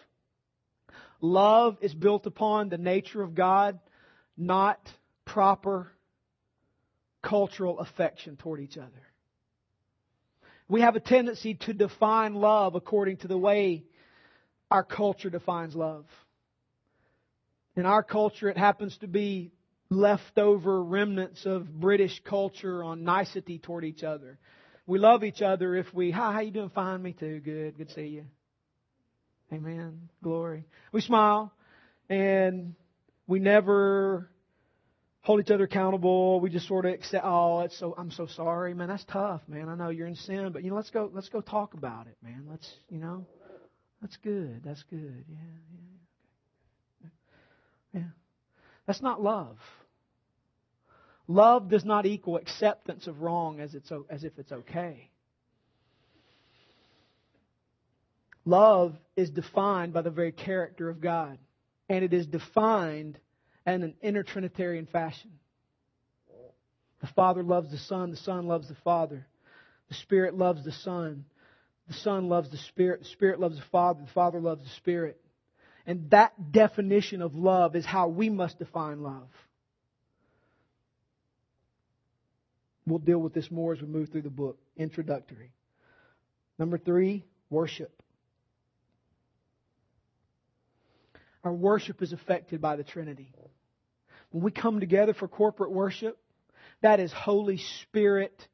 Love 1.22 1.78
is 1.82 1.93
built 1.93 2.26
upon 2.26 2.70
the 2.70 2.78
nature 2.78 3.22
of 3.22 3.36
God, 3.36 3.80
not 4.38 4.80
proper 5.26 5.91
cultural 7.22 7.80
affection 7.80 8.38
toward 8.38 8.61
each 8.61 8.78
other. 8.78 8.89
We 10.67 10.82
have 10.82 10.95
a 10.95 10.99
tendency 10.99 11.55
to 11.55 11.74
define 11.74 12.36
love 12.36 12.76
according 12.76 13.17
to 13.17 13.28
the 13.28 13.38
way 13.38 13.84
our 14.72 14.84
culture 14.84 15.30
defines 15.30 15.76
love. 15.76 16.05
In 17.76 17.86
our 17.86 18.03
culture, 18.03 18.49
it 18.49 18.57
happens 18.57 18.97
to 18.99 19.07
be 19.07 19.51
leftover 19.89 20.84
remnants 20.84 21.45
of 21.45 21.80
British 21.80 22.22
culture 22.24 22.84
on 22.84 23.03
nicety 23.03 23.57
toward 23.57 23.84
each 23.84 24.03
other. 24.03 24.38
We 24.86 24.99
love 24.99 25.24
each 25.24 25.41
other 25.41 25.76
if 25.76 25.91
we, 25.93 26.11
hi, 26.11 26.34
how 26.34 26.39
you 26.41 26.51
doing? 26.51 26.70
Fine, 26.70 27.01
me 27.01 27.13
too. 27.13 27.39
Good, 27.39 27.78
good 27.78 27.89
to 27.89 27.93
see 27.93 28.07
you. 28.07 28.26
Amen. 29.51 30.09
Glory. 30.23 30.65
We 30.91 31.01
smile 31.01 31.51
and 32.09 32.75
we 33.27 33.39
never 33.39 34.29
hold 35.21 35.39
each 35.39 35.51
other 35.51 35.63
accountable. 35.63 36.39
We 36.39 36.49
just 36.49 36.67
sort 36.67 36.85
of 36.85 36.93
accept, 36.93 37.25
oh, 37.25 37.61
it's 37.61 37.77
so, 37.79 37.93
I'm 37.97 38.11
so 38.11 38.27
sorry, 38.27 38.73
man. 38.73 38.89
That's 38.89 39.05
tough, 39.05 39.41
man. 39.47 39.69
I 39.69 39.75
know 39.75 39.89
you're 39.89 40.07
in 40.07 40.15
sin, 40.15 40.51
but 40.51 40.63
you 40.63 40.69
know, 40.69 40.75
let's 40.75 40.89
go, 40.91 41.09
let's 41.13 41.29
go 41.29 41.41
talk 41.41 41.73
about 41.73 42.07
it, 42.07 42.17
man. 42.23 42.45
Let's, 42.49 42.69
you 42.89 42.99
know, 42.99 43.25
that's 44.01 44.17
good. 44.17 44.61
That's 44.63 44.83
good. 44.89 45.25
Yeah, 45.27 45.37
yeah. 47.03 47.09
Yeah. 48.01 48.07
That's 48.85 49.01
not 49.01 49.21
love. 49.21 49.57
Love 51.27 51.69
does 51.69 51.85
not 51.85 52.05
equal 52.05 52.37
acceptance 52.37 53.05
of 53.05 53.21
wrong 53.21 53.59
as, 53.59 53.75
it's, 53.75 53.91
as 54.09 54.23
if 54.23 54.37
it's 54.39 54.51
okay. 54.51 55.09
Love 58.49 58.95
is 59.15 59.29
defined 59.29 59.93
by 59.93 60.01
the 60.01 60.09
very 60.09 60.31
character 60.31 60.89
of 60.89 60.99
God, 60.99 61.37
and 61.87 62.03
it 62.03 62.13
is 62.13 62.25
defined 62.25 63.19
in 63.67 63.83
an 63.83 63.93
intertrinitarian 64.03 64.89
fashion. 64.89 65.29
The 67.01 67.07
Father 67.15 67.43
loves 67.43 67.69
the 67.69 67.77
Son, 67.77 68.09
the 68.09 68.17
Son 68.17 68.47
loves 68.47 68.67
the 68.67 68.75
Father, 68.83 69.27
the 69.87 69.93
Spirit 69.93 70.35
loves 70.35 70.65
the 70.65 70.71
Son, 70.71 71.25
the 71.87 71.93
Son 71.93 72.27
loves 72.27 72.49
the 72.49 72.57
Spirit, 72.57 73.01
the 73.01 73.09
Spirit 73.09 73.39
loves 73.39 73.55
the 73.55 73.65
Father, 73.71 74.01
the 74.01 74.11
Father 74.13 74.39
loves 74.39 74.63
the 74.63 74.75
Spirit. 74.77 75.21
And 75.85 76.09
that 76.09 76.51
definition 76.51 77.21
of 77.21 77.35
love 77.35 77.75
is 77.75 77.85
how 77.85 78.07
we 78.07 78.31
must 78.31 78.57
define 78.57 79.03
love. 79.03 79.29
We'll 82.87 82.97
deal 82.97 83.19
with 83.19 83.35
this 83.35 83.51
more 83.51 83.73
as 83.73 83.81
we 83.81 83.87
move 83.87 84.09
through 84.09 84.23
the 84.23 84.31
book. 84.31 84.57
Introductory. 84.75 85.51
Number 86.57 86.79
three, 86.79 87.23
worship. 87.51 87.98
Our 91.43 91.53
worship 91.53 92.01
is 92.01 92.13
affected 92.13 92.61
by 92.61 92.75
the 92.75 92.83
Trinity. 92.83 93.31
When 94.31 94.43
we 94.43 94.51
come 94.51 94.79
together 94.79 95.13
for 95.13 95.27
corporate 95.27 95.71
worship, 95.71 96.17
that 96.81 96.99
is 96.99 97.11
Holy 97.11 97.57
Spirit 97.57 98.47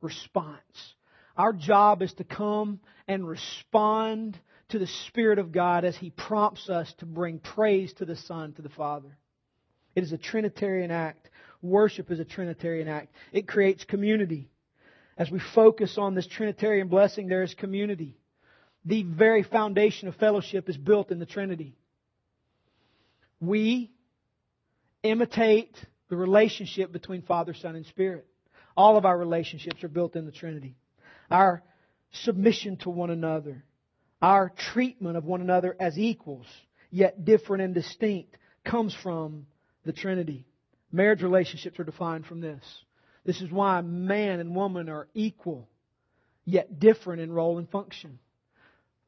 response. 0.00 0.94
Our 1.36 1.52
job 1.52 2.02
is 2.02 2.12
to 2.14 2.24
come 2.24 2.80
and 3.06 3.26
respond 3.26 4.38
to 4.70 4.78
the 4.78 4.86
Spirit 4.86 5.38
of 5.38 5.52
God 5.52 5.84
as 5.84 5.96
He 5.96 6.10
prompts 6.10 6.68
us 6.68 6.92
to 6.98 7.06
bring 7.06 7.38
praise 7.38 7.92
to 7.94 8.04
the 8.04 8.16
Son, 8.16 8.52
to 8.54 8.62
the 8.62 8.68
Father. 8.70 9.16
It 9.94 10.02
is 10.02 10.12
a 10.12 10.18
Trinitarian 10.18 10.90
act. 10.90 11.28
Worship 11.62 12.10
is 12.10 12.20
a 12.20 12.24
Trinitarian 12.24 12.88
act. 12.88 13.14
It 13.32 13.46
creates 13.46 13.84
community. 13.84 14.50
As 15.16 15.30
we 15.30 15.40
focus 15.54 15.98
on 15.98 16.14
this 16.14 16.26
Trinitarian 16.26 16.88
blessing, 16.88 17.28
there 17.28 17.42
is 17.42 17.52
community. 17.54 18.16
The 18.86 19.02
very 19.02 19.42
foundation 19.42 20.08
of 20.08 20.16
fellowship 20.16 20.68
is 20.70 20.76
built 20.76 21.10
in 21.10 21.18
the 21.18 21.26
Trinity 21.26 21.76
we 23.40 23.90
imitate 25.02 25.74
the 26.08 26.16
relationship 26.16 26.92
between 26.92 27.22
Father, 27.22 27.54
Son, 27.54 27.76
and 27.76 27.86
Spirit. 27.86 28.26
All 28.76 28.96
of 28.96 29.04
our 29.04 29.16
relationships 29.16 29.82
are 29.84 29.88
built 29.88 30.16
in 30.16 30.26
the 30.26 30.32
Trinity. 30.32 30.76
Our 31.30 31.62
submission 32.12 32.76
to 32.78 32.90
one 32.90 33.10
another, 33.10 33.64
our 34.20 34.50
treatment 34.72 35.16
of 35.16 35.24
one 35.24 35.40
another 35.40 35.76
as 35.78 35.98
equals, 35.98 36.46
yet 36.90 37.24
different 37.24 37.62
and 37.62 37.74
distinct, 37.74 38.36
comes 38.64 38.94
from 39.02 39.46
the 39.84 39.92
Trinity. 39.92 40.44
Marriage 40.92 41.22
relationships 41.22 41.78
are 41.78 41.84
defined 41.84 42.26
from 42.26 42.40
this. 42.40 42.62
This 43.24 43.40
is 43.40 43.50
why 43.50 43.80
man 43.80 44.40
and 44.40 44.56
woman 44.56 44.88
are 44.88 45.08
equal, 45.14 45.68
yet 46.44 46.80
different 46.80 47.20
in 47.22 47.32
role 47.32 47.58
and 47.58 47.70
function. 47.70 48.18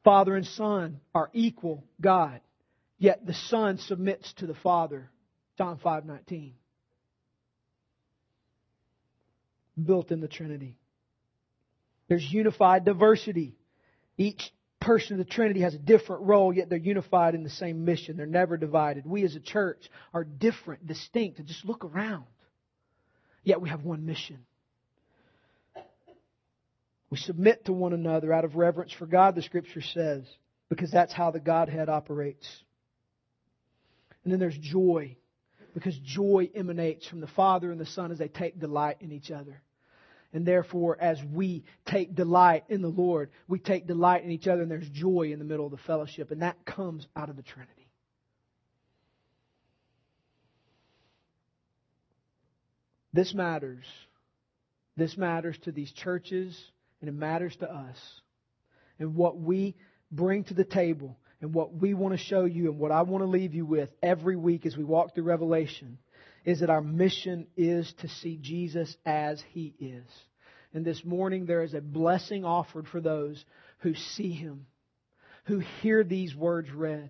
Father 0.03 0.35
and 0.35 0.45
son 0.45 0.99
are 1.13 1.29
equal 1.33 1.83
God, 1.99 2.41
Yet 2.97 3.25
the 3.25 3.33
Son 3.33 3.77
submits 3.77 4.31
to 4.33 4.47
the 4.47 4.55
Father. 4.55 5.09
John 5.57 5.77
5:19. 5.77 6.53
Built 9.83 10.11
in 10.11 10.21
the 10.21 10.27
Trinity. 10.27 10.77
There's 12.07 12.31
unified 12.31 12.85
diversity. 12.85 13.55
Each 14.17 14.53
person 14.79 15.19
of 15.19 15.25
the 15.25 15.31
Trinity 15.31 15.61
has 15.61 15.73
a 15.73 15.79
different 15.79 16.23
role, 16.23 16.53
yet 16.53 16.69
they're 16.69 16.77
unified 16.77 17.35
in 17.35 17.43
the 17.43 17.49
same 17.49 17.85
mission. 17.85 18.17
They're 18.17 18.25
never 18.25 18.57
divided. 18.57 19.05
We 19.05 19.23
as 19.23 19.35
a 19.35 19.39
church 19.39 19.89
are 20.13 20.23
different, 20.23 20.85
distinct, 20.85 21.43
just 21.45 21.65
look 21.65 21.85
around. 21.85 22.25
Yet 23.43 23.61
we 23.61 23.69
have 23.69 23.83
one 23.83 24.05
mission. 24.05 24.45
We 27.09 27.17
submit 27.17 27.65
to 27.65 27.73
one 27.73 27.93
another 27.93 28.33
out 28.33 28.45
of 28.45 28.55
reverence 28.55 28.91
for 28.91 29.05
God, 29.05 29.35
the 29.35 29.41
Scripture 29.41 29.81
says, 29.81 30.25
because 30.69 30.91
that's 30.91 31.13
how 31.13 31.31
the 31.31 31.39
Godhead 31.39 31.89
operates. 31.89 32.47
And 34.23 34.31
then 34.31 34.39
there's 34.39 34.57
joy, 34.57 35.17
because 35.73 35.97
joy 35.99 36.49
emanates 36.55 37.07
from 37.07 37.19
the 37.19 37.27
Father 37.27 37.71
and 37.71 37.79
the 37.79 37.85
Son 37.85 38.11
as 38.11 38.19
they 38.19 38.27
take 38.27 38.59
delight 38.59 38.97
in 39.01 39.11
each 39.11 39.31
other. 39.31 39.61
And 40.31 40.45
therefore, 40.45 40.97
as 40.99 41.19
we 41.23 41.63
take 41.85 42.15
delight 42.15 42.63
in 42.67 42.81
the 42.81 42.87
Lord, 42.87 43.29
we 43.47 43.59
take 43.59 43.85
delight 43.85 44.23
in 44.23 44.31
each 44.31 44.47
other, 44.47 44.61
and 44.63 44.71
there's 44.71 44.89
joy 44.89 45.31
in 45.31 45.39
the 45.39 45.45
middle 45.45 45.65
of 45.65 45.71
the 45.71 45.77
fellowship. 45.77 46.31
And 46.31 46.41
that 46.41 46.65
comes 46.65 47.05
out 47.15 47.29
of 47.29 47.35
the 47.35 47.43
Trinity. 47.43 47.87
This 53.11 53.33
matters. 53.33 53.85
This 54.97 55.17
matters 55.17 55.57
to 55.63 55.71
these 55.71 55.91
churches, 55.91 56.59
and 56.99 57.09
it 57.09 57.13
matters 57.13 57.55
to 57.57 57.71
us. 57.71 57.97
And 58.97 59.15
what 59.15 59.37
we 59.37 59.75
bring 60.11 60.45
to 60.45 60.53
the 60.53 60.63
table 60.63 61.17
and 61.43 61.53
what 61.53 61.73
we 61.73 61.93
want 61.93 62.13
to 62.13 62.17
show 62.17 62.45
you 62.45 62.71
and 62.71 62.79
what 62.79 62.93
I 62.93 63.01
want 63.01 63.21
to 63.21 63.29
leave 63.29 63.53
you 63.53 63.65
with 63.65 63.89
every 64.01 64.37
week 64.37 64.65
as 64.65 64.77
we 64.77 64.85
walk 64.85 65.13
through 65.13 65.25
Revelation 65.25 65.97
is 66.45 66.61
that 66.61 66.69
our 66.69 66.81
mission 66.81 67.47
is 67.57 67.93
to 67.99 68.07
see 68.07 68.37
Jesus 68.37 68.95
as 69.05 69.43
He 69.49 69.73
is. 69.77 70.05
And 70.73 70.85
this 70.85 71.03
morning 71.03 71.45
there 71.45 71.61
is 71.61 71.73
a 71.73 71.81
blessing 71.81 72.45
offered 72.45 72.87
for 72.87 73.01
those 73.01 73.43
who 73.79 73.93
see 73.93 74.31
Him, 74.31 74.67
who 75.43 75.59
hear 75.81 76.05
these 76.05 76.33
words 76.33 76.71
read, 76.71 77.09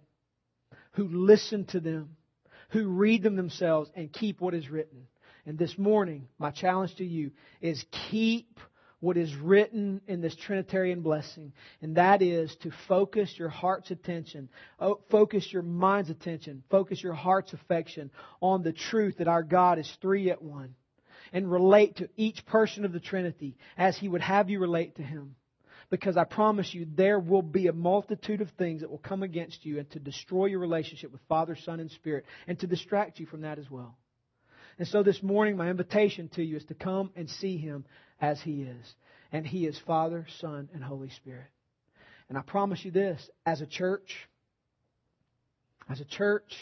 who 0.94 1.08
listen 1.10 1.66
to 1.66 1.80
them, 1.80 2.18
who 2.70 2.88
read 2.88 3.22
them 3.22 3.36
themselves 3.36 3.92
and 3.96 4.12
keep 4.12 4.42
what 4.42 4.56
is 4.56 4.68
written. 4.68 5.06
And 5.46 5.60
this 5.60 5.78
morning, 5.78 6.28
my 6.40 6.50
challenge 6.50 6.96
to 6.96 7.06
you 7.06 7.34
is 7.62 7.86
keep 8.10 8.60
what 9.04 9.18
is 9.18 9.36
written 9.36 10.00
in 10.08 10.22
this 10.22 10.34
Trinitarian 10.34 11.02
blessing, 11.02 11.52
and 11.82 11.98
that 11.98 12.22
is 12.22 12.56
to 12.62 12.72
focus 12.88 13.38
your 13.38 13.50
heart's 13.50 13.92
attention, 13.92 14.48
oh, 14.80 15.02
focus 15.12 15.52
your 15.52 15.62
mind's 15.62 16.10
attention, 16.10 16.64
focus 16.72 17.04
your 17.04 17.12
heart's 17.12 17.52
affection 17.52 18.10
on 18.42 18.64
the 18.64 18.72
truth 18.72 19.18
that 19.18 19.28
our 19.28 19.44
God 19.44 19.78
is 19.78 19.92
three 20.02 20.32
at 20.32 20.42
one, 20.42 20.74
and 21.34 21.52
relate 21.52 21.98
to 21.98 22.08
each 22.16 22.46
person 22.46 22.86
of 22.86 22.94
the 22.94 23.02
Trinity 23.02 23.58
as 23.78 23.98
He 23.98 24.08
would 24.08 24.22
have 24.22 24.50
you 24.50 24.60
relate 24.60 24.96
to 24.96 25.04
Him. 25.04 25.36
Because 25.90 26.16
I 26.16 26.24
promise 26.24 26.74
you, 26.74 26.88
there 26.96 27.20
will 27.20 27.42
be 27.42 27.68
a 27.68 27.74
multitude 27.74 28.40
of 28.40 28.52
things 28.52 28.80
that 28.82 28.90
will 28.90 29.00
come 29.00 29.22
against 29.22 29.66
you 29.66 29.80
and 29.80 29.92
to 29.92 30.00
destroy 30.00 30.46
your 30.46 30.60
relationship 30.60 31.12
with 31.12 31.20
Father, 31.28 31.58
Son, 31.58 31.82
and 31.82 31.92
Spirit, 31.92 32.24
and 32.48 32.58
to 32.60 32.68
distract 32.68 33.20
you 33.20 33.26
from 33.26 33.42
that 33.42 33.60
as 33.60 33.70
well. 33.70 33.98
And 34.80 34.88
so 34.88 35.04
this 35.04 35.22
morning, 35.22 35.58
my 35.58 35.70
invitation 35.70 36.30
to 36.30 36.44
you 36.44 36.58
is 36.58 36.66
to 36.66 36.74
come 36.74 37.12
and 37.16 37.30
see 37.30 37.58
Him 37.58 37.86
as 38.20 38.42
He 38.42 38.64
is. 38.64 38.96
And 39.32 39.46
He 39.46 39.66
is 39.66 39.78
Father, 39.86 40.26
Son, 40.40 40.70
and 40.74 40.84
Holy 40.84 41.10
Spirit. 41.10 41.48
And 42.30 42.38
I 42.38 42.42
promise 42.42 42.84
you 42.84 42.92
this 42.92 43.30
as 43.46 43.62
a 43.62 43.68
church, 43.68 44.28
as 45.90 46.00
a 46.00 46.06
church, 46.06 46.54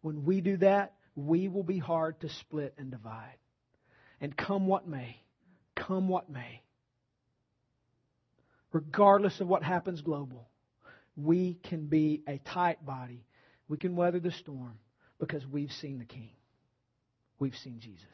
when 0.00 0.24
we 0.24 0.40
do 0.40 0.56
that, 0.58 0.94
we 1.14 1.48
will 1.48 1.62
be 1.62 1.78
hard 1.78 2.20
to 2.20 2.28
split 2.28 2.74
and 2.78 2.90
divide. 2.90 3.36
And 4.20 4.36
come 4.36 4.66
what 4.66 4.88
may, 4.88 5.16
come 5.76 6.08
what 6.08 6.30
may, 6.30 6.62
regardless 8.72 9.40
of 9.40 9.48
what 9.48 9.62
happens 9.62 10.00
global, 10.00 10.48
we 11.16 11.58
can 11.62 11.86
be 11.86 12.22
a 12.26 12.38
tight 12.38 12.84
body. 12.84 13.26
We 13.68 13.76
can 13.76 13.96
weather 13.96 14.20
the 14.20 14.32
storm 14.32 14.78
because 15.18 15.46
we've 15.46 15.72
seen 15.72 15.98
the 15.98 16.04
King. 16.04 16.30
We've 17.42 17.56
seen 17.56 17.80
Jesus. 17.80 18.06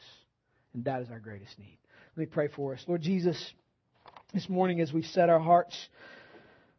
And 0.72 0.87
that 0.87 1.03
is 1.03 1.11
our 1.11 1.18
greatest 1.18 1.59
need. 1.59 1.76
Let 2.16 2.20
me 2.20 2.24
pray 2.24 2.49
for 2.49 2.72
us. 2.72 2.83
Lord 2.89 3.03
Jesus, 3.03 3.53
this 4.33 4.49
morning 4.49 4.81
as 4.81 4.91
we 4.91 5.03
set 5.03 5.29
our 5.29 5.39
hearts' 5.39 5.76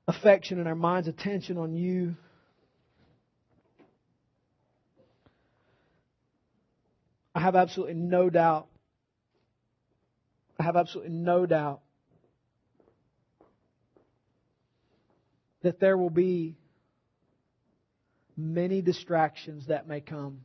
affection 0.07 0.57
and 0.57 0.67
our 0.67 0.73
mind's 0.73 1.07
attention 1.07 1.59
on 1.59 1.75
you, 1.75 2.15
I 7.35 7.41
have 7.41 7.55
absolutely 7.55 7.93
no 7.93 8.31
doubt. 8.31 8.65
I 10.59 10.63
have 10.63 10.75
absolutely 10.75 11.13
no 11.13 11.45
doubt 11.45 11.81
that 15.61 15.79
there 15.79 15.95
will 15.99 16.09
be 16.09 16.57
many 18.35 18.81
distractions 18.81 19.67
that 19.67 19.87
may 19.87 20.01
come. 20.01 20.39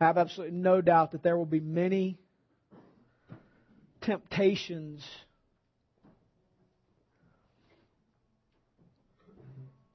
I 0.00 0.06
have 0.06 0.18
absolutely 0.18 0.56
no 0.58 0.80
doubt 0.80 1.12
that 1.12 1.22
there 1.22 1.36
will 1.36 1.46
be 1.46 1.60
many 1.60 2.18
temptations 4.00 5.04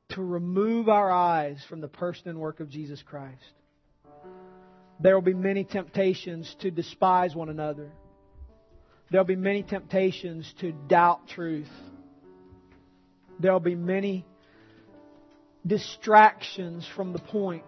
to 0.09 0.23
remove 0.23 0.89
our 0.89 1.11
eyes 1.11 1.63
from 1.69 1.81
the 1.81 1.87
person 1.87 2.29
and 2.29 2.39
work 2.39 2.59
of 2.59 2.69
Jesus 2.69 3.01
Christ. 3.03 3.43
There 4.99 5.15
will 5.15 5.21
be 5.21 5.33
many 5.33 5.63
temptations 5.63 6.53
to 6.61 6.71
despise 6.71 7.35
one 7.35 7.49
another. 7.49 7.91
There 9.11 9.19
will 9.19 9.27
be 9.27 9.35
many 9.35 9.63
temptations 9.63 10.51
to 10.59 10.71
doubt 10.71 11.27
truth. 11.29 11.69
There 13.39 13.53
will 13.53 13.59
be 13.59 13.75
many 13.75 14.25
distractions 15.65 16.87
from 16.95 17.13
the 17.13 17.19
point. 17.19 17.63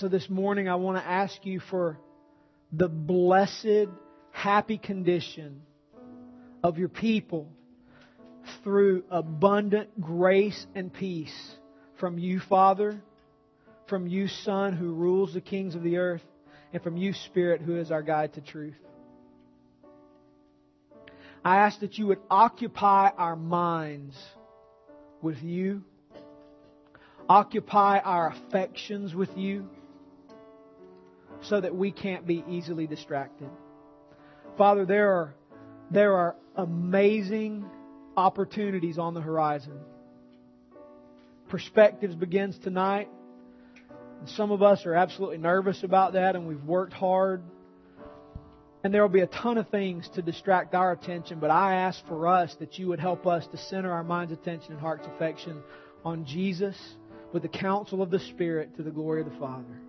So 0.00 0.08
this 0.08 0.28
morning 0.28 0.68
I 0.68 0.74
want 0.74 0.98
to 0.98 1.06
ask 1.06 1.46
you 1.46 1.58
for 1.58 1.98
the 2.70 2.86
blessed, 2.86 3.88
happy 4.30 4.76
condition 4.76 5.62
of 6.62 6.76
your 6.76 6.90
people 6.90 7.48
through 8.62 9.04
abundant 9.10 9.98
grace 9.98 10.66
and 10.74 10.92
peace 10.92 11.34
from 11.98 12.18
you, 12.18 12.40
Father, 12.40 13.00
from 13.88 14.06
you, 14.06 14.28
Son, 14.28 14.74
who 14.74 14.92
rules 14.92 15.32
the 15.32 15.40
kings 15.40 15.74
of 15.74 15.82
the 15.82 15.96
earth, 15.96 16.24
and 16.74 16.82
from 16.82 16.98
you, 16.98 17.14
Spirit, 17.14 17.62
who 17.62 17.78
is 17.78 17.90
our 17.90 18.02
guide 18.02 18.34
to 18.34 18.42
truth. 18.42 18.76
I 21.42 21.60
ask 21.60 21.80
that 21.80 21.96
you 21.96 22.08
would 22.08 22.20
occupy 22.28 23.08
our 23.16 23.36
minds 23.36 24.14
with 25.22 25.42
you, 25.42 25.84
occupy 27.30 28.00
our 28.00 28.28
affections 28.28 29.14
with 29.14 29.34
you 29.38 29.70
so 31.42 31.60
that 31.60 31.74
we 31.74 31.92
can't 31.92 32.26
be 32.26 32.44
easily 32.48 32.86
distracted. 32.86 33.48
Father, 34.56 34.86
there 34.86 35.12
are, 35.12 35.34
there 35.90 36.14
are 36.14 36.36
amazing 36.56 37.64
opportunities 38.16 38.98
on 38.98 39.14
the 39.14 39.20
horizon. 39.20 39.78
Perspectives 41.48 42.14
begins 42.14 42.58
tonight. 42.58 43.08
And 44.20 44.28
Some 44.30 44.50
of 44.50 44.62
us 44.62 44.86
are 44.86 44.94
absolutely 44.94 45.38
nervous 45.38 45.82
about 45.82 46.14
that 46.14 46.34
and 46.36 46.48
we've 46.48 46.64
worked 46.64 46.94
hard. 46.94 47.42
And 48.82 48.94
there 48.94 49.02
will 49.02 49.08
be 49.08 49.20
a 49.20 49.26
ton 49.26 49.58
of 49.58 49.68
things 49.68 50.08
to 50.14 50.22
distract 50.22 50.74
our 50.74 50.92
attention, 50.92 51.40
but 51.40 51.50
I 51.50 51.74
ask 51.74 52.06
for 52.06 52.28
us 52.28 52.54
that 52.60 52.78
you 52.78 52.88
would 52.88 53.00
help 53.00 53.26
us 53.26 53.46
to 53.48 53.56
center 53.56 53.90
our 53.90 54.04
mind's 54.04 54.32
attention 54.32 54.72
and 54.72 54.80
heart's 54.80 55.06
affection 55.08 55.60
on 56.04 56.24
Jesus 56.24 56.76
with 57.32 57.42
the 57.42 57.48
counsel 57.48 58.00
of 58.00 58.10
the 58.10 58.20
Spirit 58.20 58.76
to 58.76 58.82
the 58.82 58.90
glory 58.90 59.22
of 59.22 59.30
the 59.30 59.38
Father. 59.38 59.80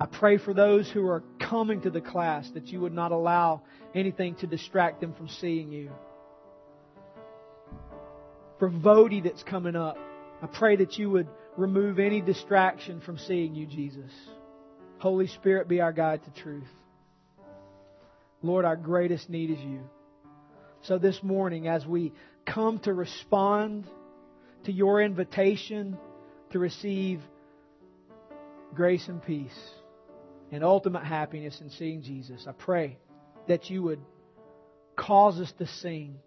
I 0.00 0.06
pray 0.06 0.38
for 0.38 0.52
those 0.52 0.90
who 0.90 1.06
are 1.06 1.22
coming 1.38 1.82
to 1.82 1.90
the 1.90 2.00
class 2.00 2.50
that 2.54 2.66
you 2.66 2.80
would 2.80 2.92
not 2.92 3.12
allow 3.12 3.62
anything 3.94 4.34
to 4.36 4.46
distract 4.46 5.00
them 5.00 5.14
from 5.14 5.28
seeing 5.28 5.70
you. 5.70 5.90
For 8.58 8.68
Vody 8.68 9.22
that's 9.22 9.42
coming 9.42 9.76
up, 9.76 9.96
I 10.42 10.46
pray 10.46 10.76
that 10.76 10.98
you 10.98 11.10
would 11.10 11.28
remove 11.56 11.98
any 11.98 12.20
distraction 12.20 13.00
from 13.00 13.18
seeing 13.18 13.54
you, 13.54 13.66
Jesus. 13.66 14.10
Holy 14.98 15.28
Spirit, 15.28 15.68
be 15.68 15.80
our 15.80 15.92
guide 15.92 16.22
to 16.24 16.42
truth. 16.42 16.64
Lord, 18.42 18.64
our 18.64 18.76
greatest 18.76 19.30
need 19.30 19.50
is 19.50 19.58
you. 19.60 19.80
So 20.82 20.98
this 20.98 21.22
morning, 21.22 21.68
as 21.68 21.86
we 21.86 22.12
come 22.44 22.78
to 22.80 22.92
respond 22.92 23.86
to 24.64 24.72
your 24.72 25.00
invitation 25.00 25.96
to 26.50 26.58
receive 26.58 27.20
grace 28.74 29.08
and 29.08 29.22
peace, 29.22 29.58
and 30.54 30.62
ultimate 30.62 31.02
happiness 31.02 31.60
in 31.60 31.68
seeing 31.68 32.00
Jesus. 32.00 32.46
I 32.48 32.52
pray 32.52 32.96
that 33.48 33.70
you 33.70 33.82
would 33.82 34.00
cause 34.94 35.40
us 35.40 35.52
to 35.58 35.66
sing. 35.66 36.20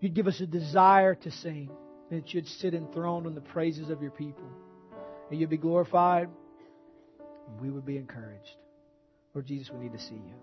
You'd 0.00 0.14
give 0.14 0.28
us 0.28 0.40
a 0.40 0.46
desire 0.46 1.16
to 1.16 1.30
sing, 1.32 1.70
that 2.08 2.32
you'd 2.32 2.46
sit 2.46 2.72
enthroned 2.72 3.26
on 3.26 3.34
the 3.34 3.40
praises 3.40 3.90
of 3.90 4.00
your 4.00 4.12
people. 4.12 4.44
And 5.28 5.40
you'd 5.40 5.50
be 5.50 5.56
glorified, 5.56 6.28
and 7.48 7.60
we 7.60 7.68
would 7.68 7.84
be 7.84 7.96
encouraged. 7.96 8.56
Lord 9.34 9.46
Jesus, 9.46 9.68
we 9.74 9.80
need 9.80 9.92
to 9.92 9.98
see 9.98 10.14
you. 10.14 10.34